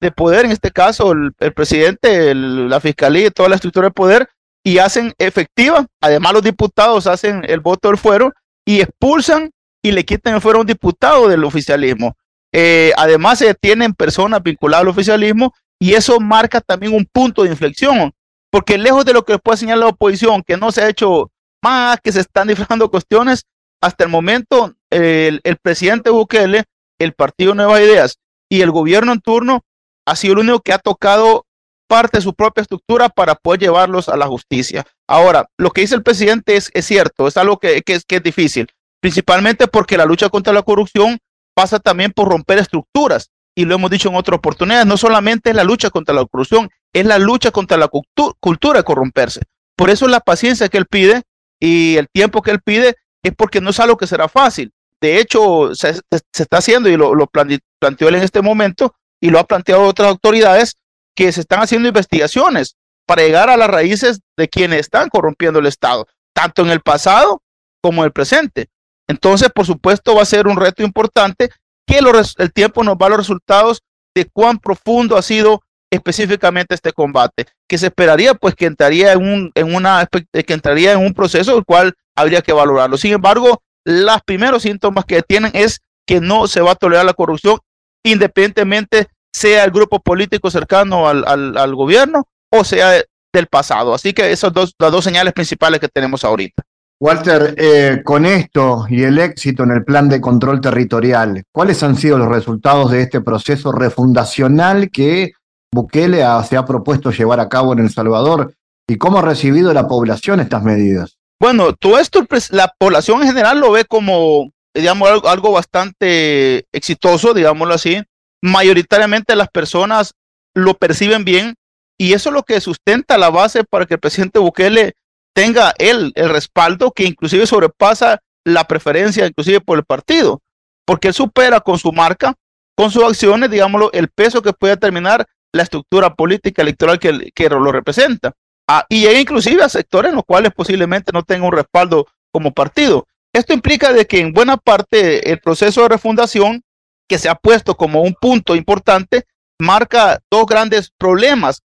[0.00, 4.28] de poder, en este caso el, presidente, la fiscalía y toda la estructura de poder,
[4.64, 8.32] y hacen efectiva, además los diputados hacen el voto del fuero
[8.66, 9.50] y expulsan
[9.86, 12.16] y le quitan el fuero a un diputado del oficialismo.
[12.52, 17.50] Eh, además, se tienen personas vinculadas al oficialismo y eso marca también un punto de
[17.50, 18.12] inflexión,
[18.50, 21.30] porque lejos de lo que puede señalar la oposición, que no se ha hecho
[21.62, 23.44] más, que se están disfrazando cuestiones,
[23.80, 26.64] hasta el momento el, presidente Bukele,
[26.98, 28.18] el Partido Nuevas Ideas
[28.48, 29.64] y el gobierno en turno
[30.04, 31.46] ha sido el único que ha tocado
[31.88, 34.84] parte de su propia estructura para poder llevarlos a la justicia.
[35.06, 38.66] Ahora, lo que dice el presidente es, es cierto, es algo que, que es difícil
[39.00, 41.18] principalmente porque la lucha contra la corrupción
[41.54, 43.30] pasa también por romper estructuras.
[43.54, 46.68] Y lo hemos dicho en otras oportunidades, no solamente es la lucha contra la corrupción,
[46.92, 49.40] es la lucha contra la cultura de corromperse.
[49.76, 51.22] Por eso la paciencia que él pide
[51.58, 54.72] y el tiempo que él pide es porque no es algo que será fácil.
[55.00, 59.38] De hecho, se, está haciendo y lo, lo planteó él en este momento y lo
[59.38, 60.76] ha planteado otras autoridades
[61.14, 65.66] que se están haciendo investigaciones para llegar a las raíces de quienes están corrompiendo el
[65.66, 67.42] Estado, tanto en el pasado
[67.80, 68.68] como en el presente.
[69.08, 71.50] Entonces, por supuesto, va a ser un reto importante
[71.86, 71.98] que
[72.38, 73.82] el tiempo nos va a los resultados
[74.14, 79.22] de cuán profundo ha sido específicamente este combate, que se esperaría pues que entraría en
[79.22, 82.96] un, en una, que entraría en un proceso el cual habría que valorarlo.
[82.96, 87.12] Sin embargo, los primeros síntomas que tienen es que no se va a tolerar la
[87.12, 87.58] corrupción
[88.04, 93.92] independientemente sea el grupo político cercano al, al, gobierno o sea del pasado.
[93.94, 96.62] Así que esas dos, las dos señales principales que tenemos ahorita.
[96.98, 101.96] Walter, eh, con esto y el éxito en el plan de control territorial, ¿cuáles han
[101.96, 105.32] sido los resultados de este proceso refundacional que
[105.70, 108.54] Bukele se ha propuesto llevar a cabo en El Salvador?
[108.88, 111.18] ¿Y cómo ha recibido la población estas medidas?
[111.38, 117.34] Bueno, todo esto, la población en general lo ve como, digamos, algo, algo bastante exitoso,
[117.34, 118.02] digámoslo así.
[118.42, 120.12] Mayoritariamente las personas
[120.54, 121.56] lo perciben bien
[121.98, 124.94] y eso es lo que sustenta la base para que el presidente Bukele
[125.36, 130.40] tenga él el respaldo que inclusive sobrepasa la preferencia inclusive por el partido,
[130.86, 132.34] porque él supera con su marca,
[132.74, 137.50] con sus acciones, digámoslo, el peso que puede determinar la estructura política electoral que, que
[137.50, 138.32] lo representa.
[138.66, 142.52] Ah, y hay inclusive a sectores en los cuales posiblemente no tenga un respaldo como
[142.52, 143.06] partido.
[143.34, 146.62] Esto implica de que en buena parte el proceso de refundación
[147.06, 149.24] que se ha puesto como un punto importante
[149.60, 151.62] marca dos grandes problemas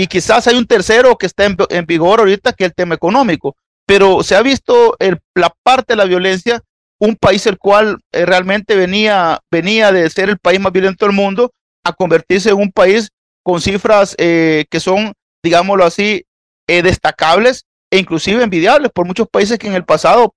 [0.00, 3.54] y quizás hay un tercero que está en, vigor ahorita, que es el tema económico.
[3.86, 4.96] Pero se ha visto
[5.34, 6.62] la parte de la violencia,
[6.98, 11.14] un país el cual eh, realmente venía, venía de ser el país más violento del
[11.14, 11.52] mundo
[11.84, 13.10] a convertirse en un país
[13.42, 15.12] con cifras eh, que son,
[15.44, 16.24] digámoslo así,
[16.66, 20.34] eh, destacables e inclusive envidiables por muchos países que en el pasado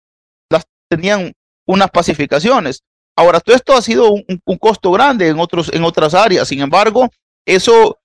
[0.50, 1.32] las tenían
[1.66, 2.84] unas pacificaciones.
[3.16, 6.50] Ahora, todo esto ha sido un, un, costo grande en, otros, en otras áreas.
[6.50, 7.08] Sin embargo,
[7.46, 7.98] eso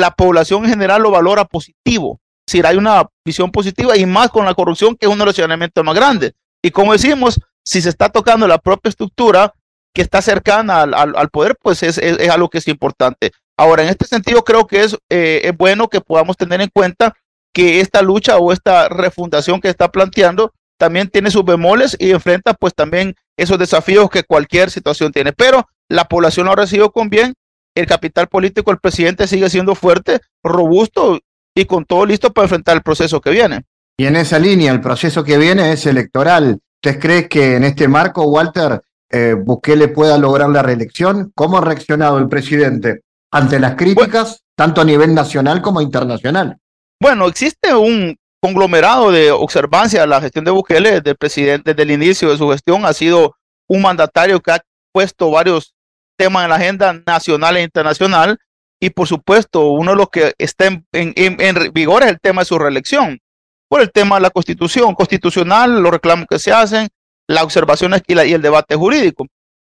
[0.00, 2.20] la población en general lo valora positivo.
[2.46, 5.38] Si hay una visión positiva y más con la corrupción, que es uno de los
[5.38, 6.32] elementos más grandes.
[6.62, 9.54] Y como decimos, si se está tocando la propia estructura
[9.94, 13.30] que está cercana al, al, poder, pues es, es, es, algo que es importante.
[13.56, 17.14] Ahora, en este sentido, creo que es, eh, es bueno que podamos tener en cuenta
[17.52, 22.54] que esta lucha o esta refundación que está planteando también tiene sus bemoles y enfrenta
[22.54, 25.32] pues también esos desafíos que cualquier situación tiene.
[25.32, 27.34] Pero la población lo ha recibido con bien,
[27.74, 31.20] el capital político, el presidente sigue siendo fuerte, robusto
[31.54, 33.62] y con todo listo para enfrentar el proceso que viene.
[33.96, 36.58] Y en esa línea, el proceso que viene es electoral.
[36.84, 41.32] ¿Usted cree que en este marco, Walter, eh, Bukele pueda lograr la reelección?
[41.34, 46.58] ¿Cómo ha reaccionado el presidente ante las críticas, tanto a nivel nacional como internacional?
[47.00, 52.02] Bueno, existe un conglomerado de observancia a la gestión de Bukele del presidente desde el
[52.02, 52.84] inicio de su gestión.
[52.84, 53.36] Ha sido
[53.68, 54.60] un mandatario que ha
[54.92, 55.73] puesto varios
[56.16, 58.38] temas en la agenda nacional e internacional.
[58.80, 62.46] Y por supuesto, uno de los que está en, en, vigor es el tema de
[62.46, 63.20] su reelección.
[63.68, 66.88] Por el tema de la constitución constitucional, los reclamos que se hacen,
[67.26, 69.26] las observaciones y, y el debate jurídico.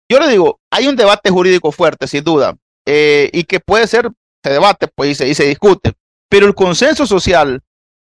[0.10, 4.10] Yo le digo, hay un debate jurídico fuerte, sin duda, eh, y que puede ser,
[4.44, 5.94] se debate pues, y, se, y se discute,
[6.30, 7.62] pero el consenso social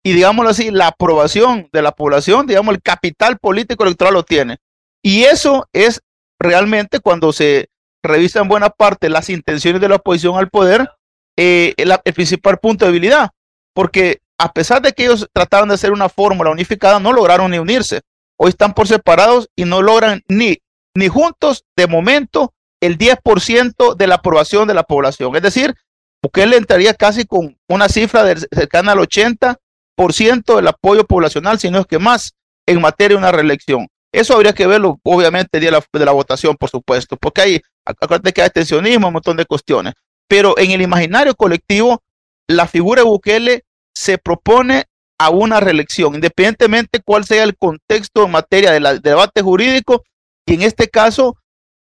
[0.03, 4.59] y, digámoslo así, la aprobación de la población, digamos, el capital político electoral lo tiene.
[5.03, 6.01] Y eso es
[6.39, 7.69] realmente cuando se
[8.03, 10.91] revisa en buena parte las intenciones de la oposición al poder,
[11.37, 13.31] eh, el, el principal punto de debilidad,
[13.75, 17.59] porque a pesar de que ellos trataron de hacer una fórmula unificada, no lograron ni
[17.59, 18.01] unirse.
[18.39, 20.59] Hoy están por separados y no logran ni,
[20.95, 25.37] ni juntos, de momento, el 10% de la aprobación de la población.
[25.37, 25.75] Es decir,
[26.23, 31.81] Bukele entraría casi con una cifra de, cercana al 80% del apoyo poblacional, si no
[31.81, 32.33] es que más,
[32.67, 33.89] en materia de una reelección.
[34.13, 38.33] Eso habría que verlo, obviamente, día de la, la votación, por supuesto, porque hay, acuérdate
[38.33, 39.95] que hay tensionismo, un montón de cuestiones.
[40.29, 42.03] Pero en el imaginario colectivo,
[42.49, 44.85] la figura de Bukele se propone
[45.19, 50.03] a una reelección, independientemente cuál sea el contexto en materia de del debate jurídico,
[50.47, 51.37] y en este caso,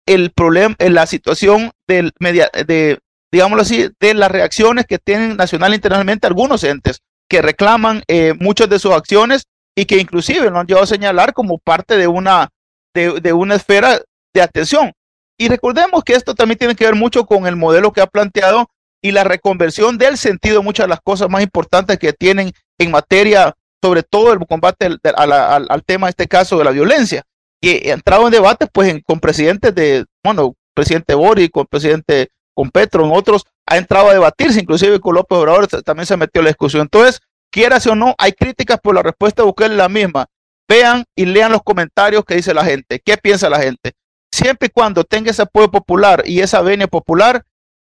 [0.05, 2.99] el problema, en la situación del media, de,
[3.32, 8.34] digámoslo así, de las reacciones que tienen nacional e internacionalmente algunos entes que reclaman eh,
[8.39, 12.07] muchas de sus acciones y que inclusive lo han llevado a señalar como parte de
[12.07, 12.49] una,
[12.93, 14.01] de, de una esfera
[14.34, 14.91] de atención.
[15.38, 18.70] Y recordemos que esto también tiene que ver mucho con el modelo que ha planteado
[19.01, 22.91] y la reconversión del sentido de muchas de las cosas más importantes que tienen en
[22.91, 27.24] materia, sobre todo el combate al, al, tema, en este caso, de la violencia.
[27.61, 32.70] Y entrado en debate pues en, con presidentes de, bueno, presidente Boric, con presidente, con
[32.72, 36.45] Petro, en otros, ha entrado a debatirse, inclusive con López Obrador también se metió en
[36.45, 36.82] la discusión.
[36.82, 37.22] Entonces,
[37.52, 40.26] quieras o no, hay críticas por la respuesta de Bukele la misma.
[40.68, 43.93] Vean y lean los comentarios que dice la gente, qué piensa la gente.
[44.32, 47.43] Siempre y cuando tenga ese apoyo popular y esa venia popular,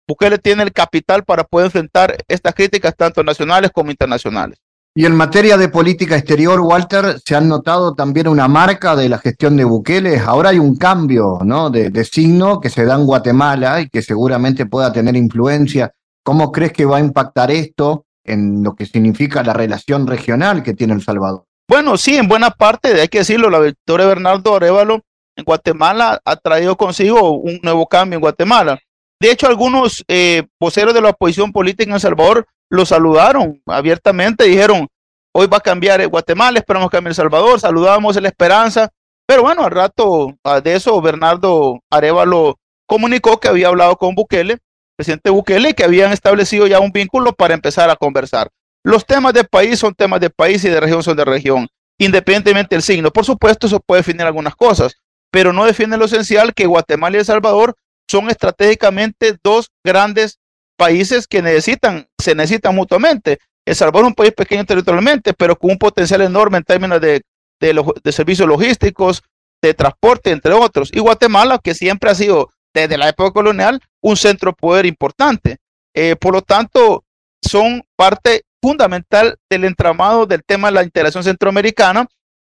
[0.08, 4.58] Bukele tiene el capital para poder enfrentar estas críticas tanto nacionales como internacionales.
[4.96, 9.18] Y en materia de política exterior, Walter, se han notado también una marca de la
[9.18, 10.20] gestión de Bukele.
[10.20, 11.72] Ahora hay un cambio ¿no?
[11.72, 15.92] de, de, signo que se da en Guatemala y que seguramente pueda tener influencia.
[16.24, 20.74] ¿Cómo crees que va a impactar esto en lo que significa la relación regional que
[20.74, 21.46] tiene El Salvador?
[21.68, 25.02] Bueno, sí, en buena parte, hay que decirlo, la victoria de Bernardo Arevalo
[25.36, 28.80] en Guatemala ha traído consigo un nuevo cambio en Guatemala.
[29.20, 34.46] De hecho, algunos eh, voceros de la oposición política en El Salvador lo saludaron abiertamente,
[34.46, 34.88] dijeron,
[35.34, 38.90] hoy va a cambiar Guatemala, esperamos cambie El Salvador, saludamos la esperanza,
[39.26, 44.58] pero bueno, al rato ah, de eso Bernardo Arevalo comunicó que había hablado con Bukele,
[44.96, 48.50] presidente Bukele, que habían establecido ya un vínculo para empezar a conversar.
[48.84, 51.68] Los temas de país son temas de país y de región son de región,
[51.98, 53.12] independientemente del signo.
[53.12, 54.96] Por supuesto, eso puede definir algunas cosas,
[55.32, 57.76] pero no define lo esencial que Guatemala y El Salvador
[58.10, 60.40] son estratégicamente dos grandes
[60.78, 63.40] países que necesitan, se necesitan mutuamente.
[63.66, 67.22] El Salvador es un país pequeño territorialmente, pero con un potencial enorme en términos de,
[67.62, 69.24] de, de servicios logísticos,
[69.62, 70.90] de transporte, entre otros.
[70.94, 75.58] Y Guatemala, que siempre ha sido, desde la época colonial, un centro de poder importante.
[75.94, 77.04] Eh, por lo tanto,
[77.42, 82.08] son parte fundamental del entramado del tema de la integración centroamericana,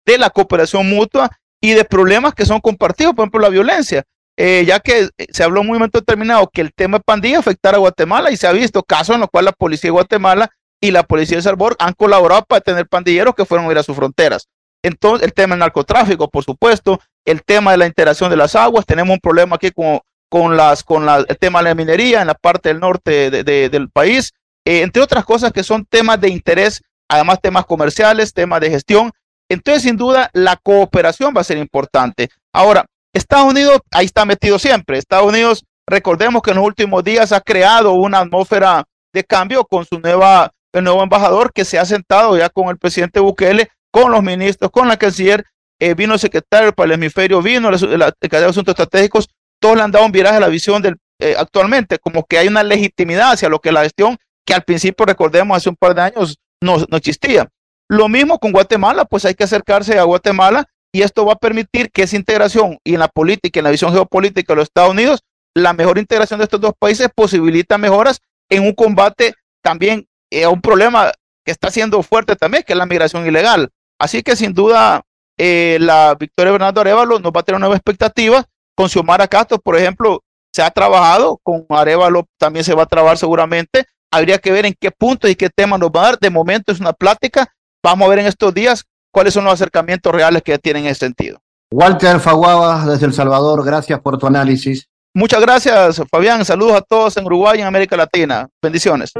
[0.06, 4.04] de la cooperación mutua y de problemas que son compartidos, por ejemplo, la violencia
[4.36, 7.38] eh, ya que eh, se habló en un momento determinado que el tema de pandilla
[7.38, 10.50] afectara a Guatemala y se ha visto casos en los cuales la policía de Guatemala
[10.80, 13.82] y la policía de Salvador han colaborado para tener pandilleros que fueron a ir a
[13.82, 14.48] sus fronteras.
[14.82, 18.84] Entonces, el tema del narcotráfico, por supuesto, el tema de la integración de las aguas,
[18.84, 20.00] tenemos un problema aquí con,
[20.32, 23.44] con, las, con la, el tema de la minería en la parte del norte de,
[23.44, 24.32] de, del país,
[24.64, 29.10] eh, entre otras cosas que son temas de interés, además temas comerciales, temas de gestión.
[29.50, 32.30] Entonces, sin duda, la cooperación va a ser importante.
[32.50, 34.96] Ahora, Estados Unidos ahí está metido siempre.
[34.96, 39.84] Estados Unidos, recordemos que en los últimos días ha creado una atmósfera de cambio con
[39.84, 44.10] su nueva, el nuevo embajador que se ha sentado ya con el presidente Bukele, con
[44.10, 45.44] los ministros, con la canciller,
[45.78, 49.28] eh, vino el secretario para el hemisferio, vino el, secretario de Asuntos Estratégicos,
[49.62, 52.48] todos le han dado un viraje a la visión del, eh, actualmente, como que hay
[52.48, 56.02] una legitimidad hacia lo que la gestión, que al principio, recordemos, hace un par de
[56.02, 57.48] años no, no existía.
[57.88, 61.90] Lo mismo con Guatemala, pues hay que acercarse a Guatemala y esto va a permitir
[61.92, 65.20] que esa integración y en la política en la visión geopolítica de los Estados Unidos,
[65.54, 70.48] la mejor integración de estos dos países posibilita mejoras en un combate también eh, a
[70.48, 71.12] un problema
[71.44, 73.70] que está siendo fuerte también, que es la migración ilegal.
[73.98, 75.02] Así que sin duda
[75.38, 78.44] eh, la victoria de Bernardo Arevalo nos va a tener nueva expectativa.
[78.74, 83.18] Con Xiomara Castro, por ejemplo, se ha trabajado, con Arevalo también se va a trabajar
[83.18, 83.86] seguramente.
[84.10, 86.18] Habría que ver en qué puntos y qué temas nos va a dar.
[86.18, 87.52] De momento es una plática.
[87.82, 91.00] Vamos a ver en estos días cuáles son los acercamientos reales que tienen en ese
[91.06, 91.38] sentido.
[91.72, 94.88] Walter Faguaba, desde El Salvador, gracias por tu análisis.
[95.14, 96.44] Muchas gracias, Fabián.
[96.44, 98.48] Saludos a todos en Uruguay y en América Latina.
[98.62, 99.12] Bendiciones.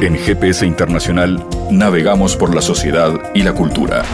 [0.00, 4.04] En GPS Internacional navegamos por la sociedad y la cultura.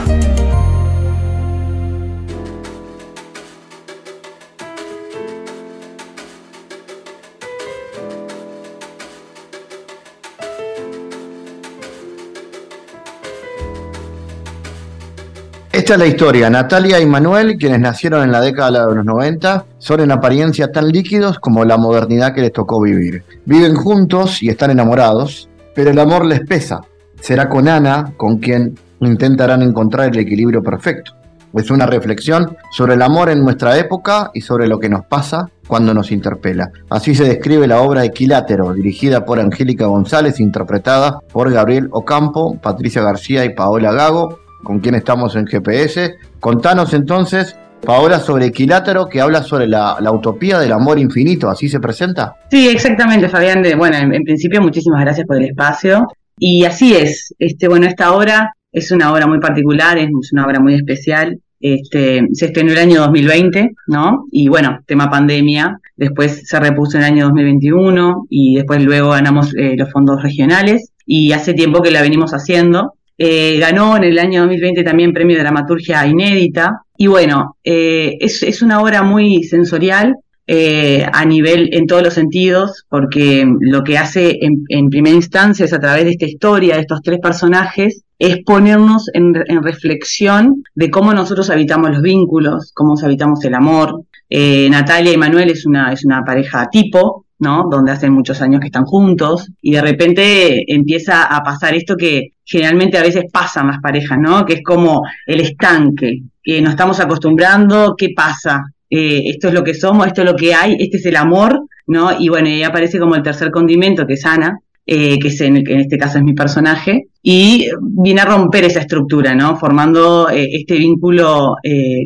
[15.86, 16.50] Esta es la historia.
[16.50, 20.88] Natalia y Manuel, quienes nacieron en la década de los 90, son en apariencia tan
[20.88, 23.22] líquidos como la modernidad que les tocó vivir.
[23.44, 26.80] Viven juntos y están enamorados, pero el amor les pesa.
[27.20, 31.12] Será con Ana con quien intentarán encontrar el equilibrio perfecto.
[31.54, 35.48] Es una reflexión sobre el amor en nuestra época y sobre lo que nos pasa
[35.68, 36.68] cuando nos interpela.
[36.90, 43.02] Así se describe la obra Equilátero, dirigida por Angélica González, interpretada por Gabriel Ocampo, Patricia
[43.02, 46.16] García y Paola Gago, con quien estamos en GPS.
[46.40, 51.78] Contanos entonces, Paola, sobre Equilátero, que habla sobre la, utopía del amor infinito, ¿así se
[51.78, 52.34] presenta?
[52.50, 53.62] Sí, exactamente, Fabián.
[53.78, 56.08] bueno, en, principio, muchísimas gracias por el espacio.
[56.36, 60.58] Y así es, este, bueno, esta obra es una obra muy particular, es una obra
[60.58, 61.38] muy especial.
[61.60, 64.24] Este, se estrenó el año 2020, ¿no?
[64.32, 69.54] Y bueno, tema pandemia, después se repuso en el año 2021 y después luego ganamos
[69.56, 74.18] eh, los fondos regionales y hace tiempo que la venimos haciendo eh, ganó en el
[74.18, 76.82] año 2020 también premio de dramaturgia inédita.
[76.96, 82.84] Y bueno, eh, es, una obra muy sensorial eh, a nivel, en todos los sentidos,
[82.88, 87.02] porque lo que hace en, primera instancia es a través de esta historia, de estos
[87.02, 93.54] tres personajes, es ponernos en, reflexión de cómo nosotros habitamos los vínculos, cómo habitamos el
[93.54, 94.02] amor.
[94.30, 97.68] Natalia y Manuel es una, es una pareja tipo, ¿no?
[97.70, 102.32] Donde hace muchos años que están juntos y de repente empieza a pasar esto que
[102.44, 104.44] generalmente a veces pasa más parejas, ¿no?
[104.44, 108.62] Que es como el estanque, que nos estamos acostumbrando, ¿qué pasa?
[108.88, 111.60] Eh, esto es lo que somos, esto es lo que hay, este es el amor,
[111.88, 112.10] ¿no?
[112.18, 115.56] Y bueno, ahí aparece como el tercer condimento, que es Ana, eh, que, es en,
[115.56, 119.56] en, este caso es mi personaje, y viene a romper esa estructura, ¿no?
[119.56, 121.56] Formando eh, este vínculo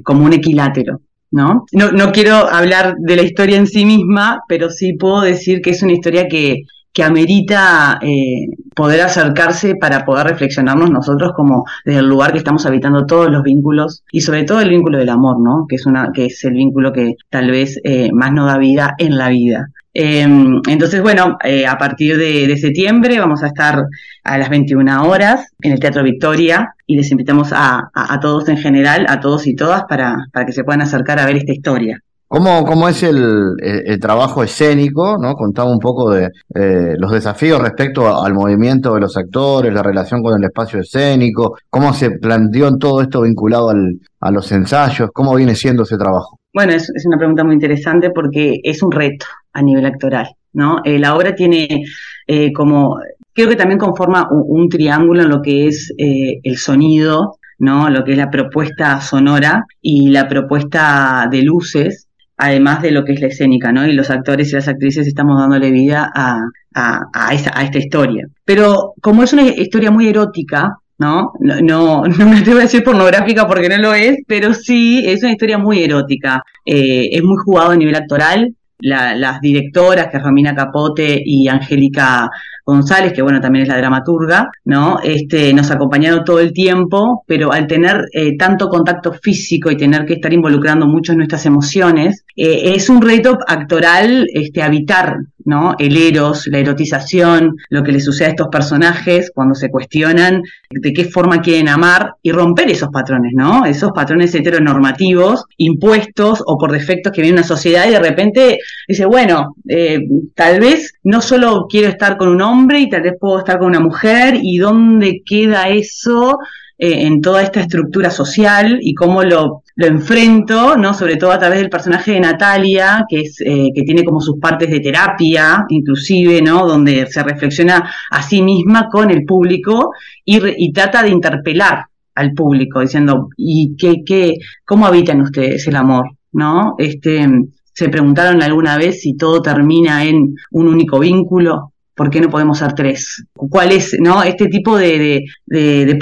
[0.02, 1.00] como un equilátero.
[1.30, 1.64] ¿No?
[1.72, 2.12] ¿no?
[2.12, 5.92] quiero hablar de la historia en sí misma, pero sí puedo decir que es una
[5.92, 6.62] historia que,
[6.92, 12.66] que amerita eh, poder acercarse para poder reflexionarnos nosotros como desde el lugar que estamos
[12.66, 15.66] habitando todos los vínculos y sobre todo el vínculo del amor, ¿no?
[15.68, 18.94] Que es una, que es el vínculo que tal vez eh, más nos da vida
[18.98, 19.68] en la vida.
[19.92, 23.84] Em, entonces, bueno, eh, a partir de, septiembre vamos a estar
[24.22, 27.88] a las 21 horas en el Teatro Victoria y les invitamos a,
[28.20, 31.36] todos en general, a todos y todas, para, para que se puedan acercar a ver
[31.36, 32.00] esta historia.
[32.26, 33.54] ¿Cómo, cómo es el,
[34.00, 35.16] trabajo escénico?
[35.16, 35.34] ¿no?
[35.34, 40.20] Contaba un poco de eh, los desafíos respecto al movimiento de los actores, la relación
[40.20, 45.10] con el espacio escénico, cómo se planteó en todo esto vinculado al, a los ensayos,
[45.12, 46.40] cómo viene siendo ese trabajo.
[46.52, 50.78] Bueno, es, una pregunta muy interesante porque es un reto a nivel actoral, ¿no?
[50.84, 51.84] Eh, la obra tiene
[52.26, 52.98] eh, como,
[53.32, 57.90] creo que también conforma un, triángulo en lo que es el sonido, ¿no?
[57.90, 62.08] Lo que es la propuesta sonora y la propuesta de luces
[62.40, 63.86] además de lo que es la escénica, ¿no?
[63.86, 66.40] Y los actores y las actrices estamos dándole vida a,
[66.74, 68.26] a, esta historia.
[68.44, 71.32] Pero como es una historia muy erótica, ¿no?
[71.38, 75.22] No, no, no me atrevo a decir pornográfica porque no lo es, pero sí es
[75.22, 76.42] una historia muy erótica.
[76.64, 78.54] Eh, es muy jugado a nivel actoral.
[78.82, 82.30] Las directoras, que es Romina Capote y Angélica
[82.64, 85.00] González, que bueno, también es la dramaturga, ¿no?
[85.02, 90.04] Este, nos acompañaron todo el tiempo, pero al tener eh, tanto contacto físico y tener
[90.06, 95.74] que estar involucrando mucho nuestras emociones, eh, es un reto actoral este, habitar ¿no?
[95.78, 100.92] El eros, la erotización, lo que le sucede a estos personajes cuando se cuestionan de
[100.92, 103.64] qué forma quieren amar y romper esos patrones, ¿no?
[103.64, 109.04] Esos patrones heteronormativos impuestos o por defectos que viene una sociedad y de repente dice,
[109.04, 110.00] bueno, eh,
[110.34, 113.68] tal vez no solo quiero estar con un hombre y tal vez puedo estar con
[113.68, 116.38] una mujer y dónde queda eso
[116.82, 120.94] eh, en toda esta estructura social y cómo lo, lo, enfrento, ¿no?
[120.94, 124.38] Sobre todo a través del personaje de Natalia, que es, eh, que tiene como sus
[124.38, 126.66] partes de terapia, inclusive, ¿no?
[126.66, 129.92] Donde se reflexiona a sí misma con el público
[130.24, 135.76] y, y trata de interpelar al público, diciendo, ¿y qué, qué, cómo habitan ustedes el
[135.76, 136.10] amor?
[136.32, 136.76] ¿No?
[136.78, 137.28] Este,
[137.74, 142.58] se preguntaron alguna vez si todo termina en un único vínculo, ¿por qué no podemos
[142.58, 143.24] ser tres?
[143.34, 144.22] ¿Cuál es, no?
[144.22, 145.98] Este tipo de, de,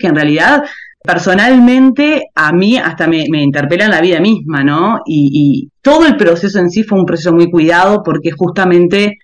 [0.00, 0.62] que en realidad
[1.08, 5.00] personalmente a mí hasta me, me interpelan la vida misma, ¿no?
[5.06, 9.16] Y, todo el proceso en sí fue un proceso muy cuidado porque justamente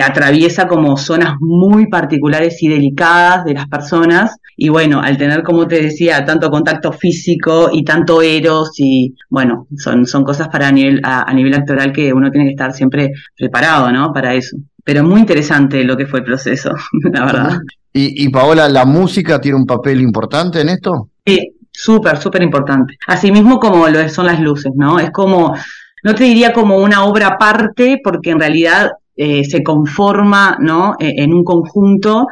[0.00, 4.36] atraviesa como zonas muy particulares y delicadas de las personas.
[4.56, 9.66] Y bueno, al tener, como te decía, tanto contacto físico y tanto eros, y bueno,
[9.76, 13.10] son, son cosas para a nivel, a nivel actoral que uno tiene que estar siempre
[13.36, 14.12] preparado, ¿no?
[14.12, 16.72] Para eso pero muy interesante lo que fue el proceso,
[17.12, 17.58] la verdad.
[17.92, 21.08] Y, y Paola, ¿la música tiene un papel importante en esto?
[21.24, 22.96] Sí, súper, súper importante.
[23.06, 24.98] Asimismo como lo son las luces, ¿no?
[24.98, 25.54] Es como,
[26.02, 30.94] no te diría como una obra aparte, porque en realidad eh, se conforma, ¿no?
[30.98, 32.26] E, en un conjunto,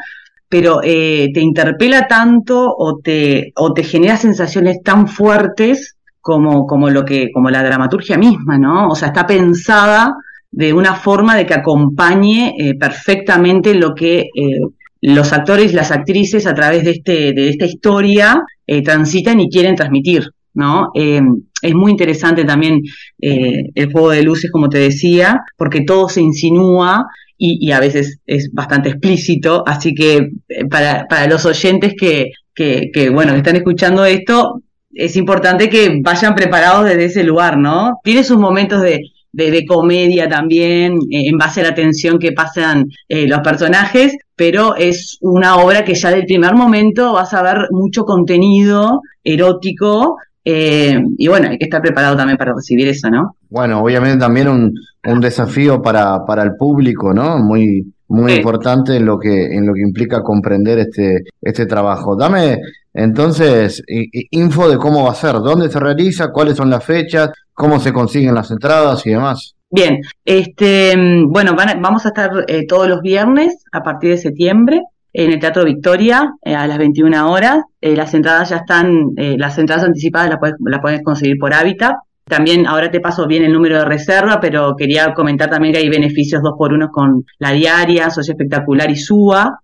[0.49, 6.91] pero eh, te interpela tanto o te, o te genera sensaciones tan fuertes como, como
[6.91, 8.89] lo que, como la dramaturgia misma, ¿no?
[8.89, 10.15] O sea, está pensada
[10.51, 14.61] de una forma de que acompañe eh, perfectamente lo que eh,
[15.03, 19.49] los actores y las actrices a través de, este, de esta historia eh, transitan y
[19.49, 20.25] quieren transmitir.
[20.53, 20.91] ¿no?
[20.95, 22.81] es muy interesante también
[23.21, 27.07] el juego de luces, como te decía, porque todo se insinúa
[27.39, 30.31] y, a veces es bastante explícito, así que
[30.69, 34.61] para, para los oyentes que, que, que, bueno, que están escuchando esto,
[34.93, 38.01] es importante que vayan preparados desde ese lugar, ¿no?
[38.03, 39.01] Tiene sus momentos de,
[39.33, 44.75] de, comedia también, eh, en base a la tensión que pasan eh, los personajes, pero
[44.77, 50.17] es una obra que ya del primer momento vas a ver mucho contenido erótico.
[50.45, 53.37] Eh, y bueno, hay que estar preparado también para recibir eso, ¿no?
[53.51, 54.73] Bueno, obviamente también un,
[55.05, 57.39] un desafío para, para el público, ¿no?
[57.39, 62.17] Muy, muy importante en lo que en lo que implica comprender este este trabajo.
[62.17, 62.59] Dame
[62.93, 63.83] entonces
[64.31, 67.93] info de cómo va a ser, dónde se realiza, cuáles son las fechas, cómo se
[67.93, 69.55] consiguen las entradas y demás.
[69.73, 70.97] Bien, este,
[71.29, 74.83] bueno, vamos a estar eh, todos los viernes a partir de septiembre
[75.13, 77.61] en el Teatro Victoria eh, a las 21 horas.
[77.81, 81.95] Eh, las entradas ya están, las entradas anticipadas las puedes, las puedes conseguir por Hábitat.
[82.31, 85.91] También ahora te paso bien el número de reserva, pero quería comentar también que hay
[85.91, 89.61] beneficios dos por uno con la diaria, Socio Espectacular y SUA.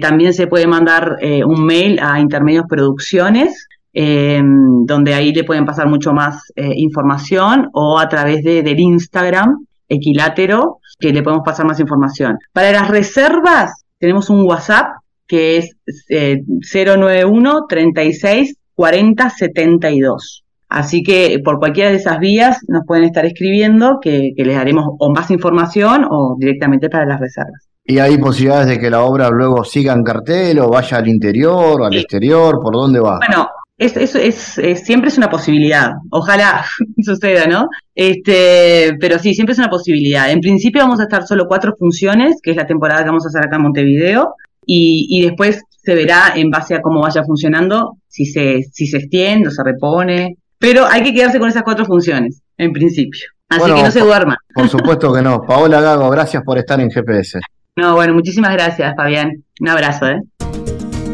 [0.00, 3.68] también se puede mandar un mail a Intermedios Producciones
[4.00, 4.40] eh,
[4.84, 9.66] donde ahí le pueden pasar mucho más eh, información o a través de, del Instagram
[9.88, 12.36] equilátero, que le podemos pasar más información.
[12.52, 14.86] Para las reservas tenemos un WhatsApp
[15.26, 15.76] que es
[16.08, 20.44] 091 36 40 72.
[20.68, 25.10] Así que por cualquiera de esas vías nos pueden estar escribiendo que, les daremos o
[25.10, 27.68] más información o directamente para las reservas.
[27.84, 31.80] ¿Y hay posibilidades de que la obra luego siga en cartel o vaya al interior
[31.80, 32.60] o al exterior?
[32.62, 33.18] ¿Por dónde va?
[33.26, 33.48] Bueno,
[33.78, 35.92] es, es, es, siempre es una posibilidad.
[36.10, 36.66] Ojalá
[37.02, 37.68] suceda, ¿no?
[37.94, 40.30] Este, pero sí, siempre es una posibilidad.
[40.30, 43.28] En principio vamos a estar solo cuatro funciones, que es la temporada que vamos a
[43.28, 44.34] hacer acá en Montevideo,
[44.66, 48.98] y, y después se verá en base a cómo vaya funcionando, si se, si se
[48.98, 50.36] extiende o se repone.
[50.58, 53.28] Pero hay que quedarse con esas cuatro funciones, en principio.
[53.48, 54.36] Así que no se duerma.
[54.54, 55.42] Por supuesto que no.
[55.46, 57.40] Paola Gago, gracias por estar en GPS.
[57.76, 59.44] No, bueno, muchísimas gracias, Fabián.
[59.60, 60.20] Un abrazo, ¿eh?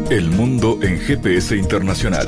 [0.09, 2.27] El mundo en GPS internacional.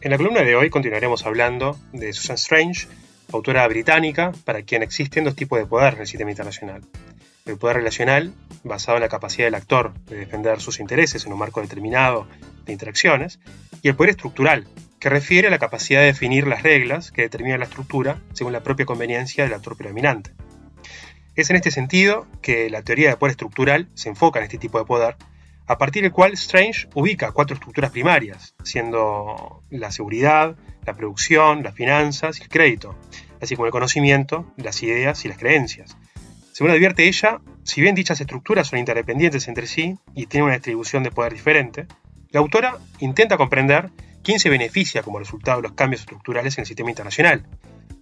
[0.00, 2.86] En la columna de hoy continuaremos hablando de Susan Strange,
[3.32, 6.82] autora británica para quien existen dos tipos de poder en el sistema internacional.
[7.46, 8.32] El poder relacional,
[8.62, 12.28] basado en la capacidad del actor de defender sus intereses en un marco determinado
[12.64, 13.40] de interacciones,
[13.82, 14.68] y el poder estructural,
[15.00, 18.62] que refiere a la capacidad de definir las reglas que determinan la estructura según la
[18.62, 20.30] propia conveniencia del actor predominante.
[21.34, 24.78] Es en este sentido que la teoría de poder estructural se enfoca en este tipo
[24.78, 25.16] de poder,
[25.68, 30.56] a partir del cual Strange ubica cuatro estructuras primarias, siendo la seguridad,
[30.86, 32.96] la producción, las finanzas y el crédito,
[33.40, 35.96] así como el conocimiento, las ideas y las creencias.
[36.52, 41.02] Según advierte ella, si bien dichas estructuras son interdependientes entre sí y tienen una distribución
[41.02, 41.86] de poder diferente,
[42.30, 43.90] la autora intenta comprender
[44.24, 47.46] quién se beneficia como resultado de los cambios estructurales en el sistema internacional.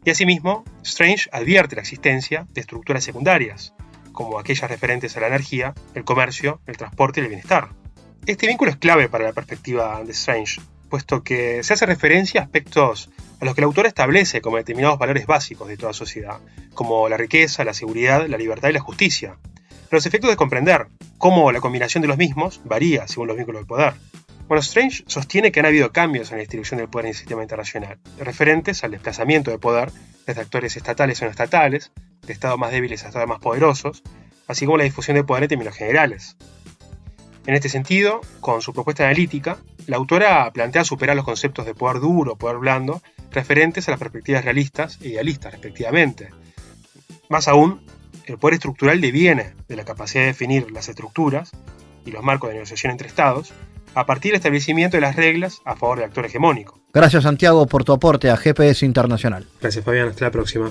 [0.05, 3.75] Y asimismo, Strange advierte la existencia de estructuras secundarias,
[4.17, 7.69] como aquellas referentes a la energía, el comercio, el transporte y el bienestar.
[8.25, 12.45] Este vínculo es clave para la perspectiva de Strange, puesto que se hace referencia a
[12.45, 13.11] aspectos
[13.41, 16.41] a los que el autor establece como determinados valores básicos de toda sociedad,
[16.75, 19.37] como la riqueza, la seguridad, la libertad y la justicia.
[19.91, 20.89] Los efectos de comprender
[21.19, 23.95] cómo la combinación de los mismos varía según los vínculos de poder.
[24.49, 27.43] Bueno, Strange sostiene que han habido cambios en la distribución del poder en el sistema
[27.43, 29.91] internacional, referentes al desplazamiento de poder
[30.27, 31.93] desde actores estatales o no estatales,
[32.27, 34.03] de estados más débiles a estados más poderosos,
[34.47, 36.37] así como la difusión de poder en términos generales.
[37.47, 42.01] En este sentido, con su propuesta analítica, la autora plantea superar los conceptos de poder
[42.01, 46.31] duro poder blando referentes a las perspectivas realistas e idealistas, respectivamente.
[47.29, 47.83] Más aún,
[48.25, 51.53] el poder estructural deviene de la capacidad de definir las estructuras
[52.05, 53.53] y los marcos de negociación entre estados,
[53.95, 56.81] a partir del establecimiento de las reglas a favor del actor hegemónico.
[56.93, 59.47] Gracias Santiago por tu aporte a GPS Internacional.
[59.61, 60.71] Gracias Fabián, hasta la próxima.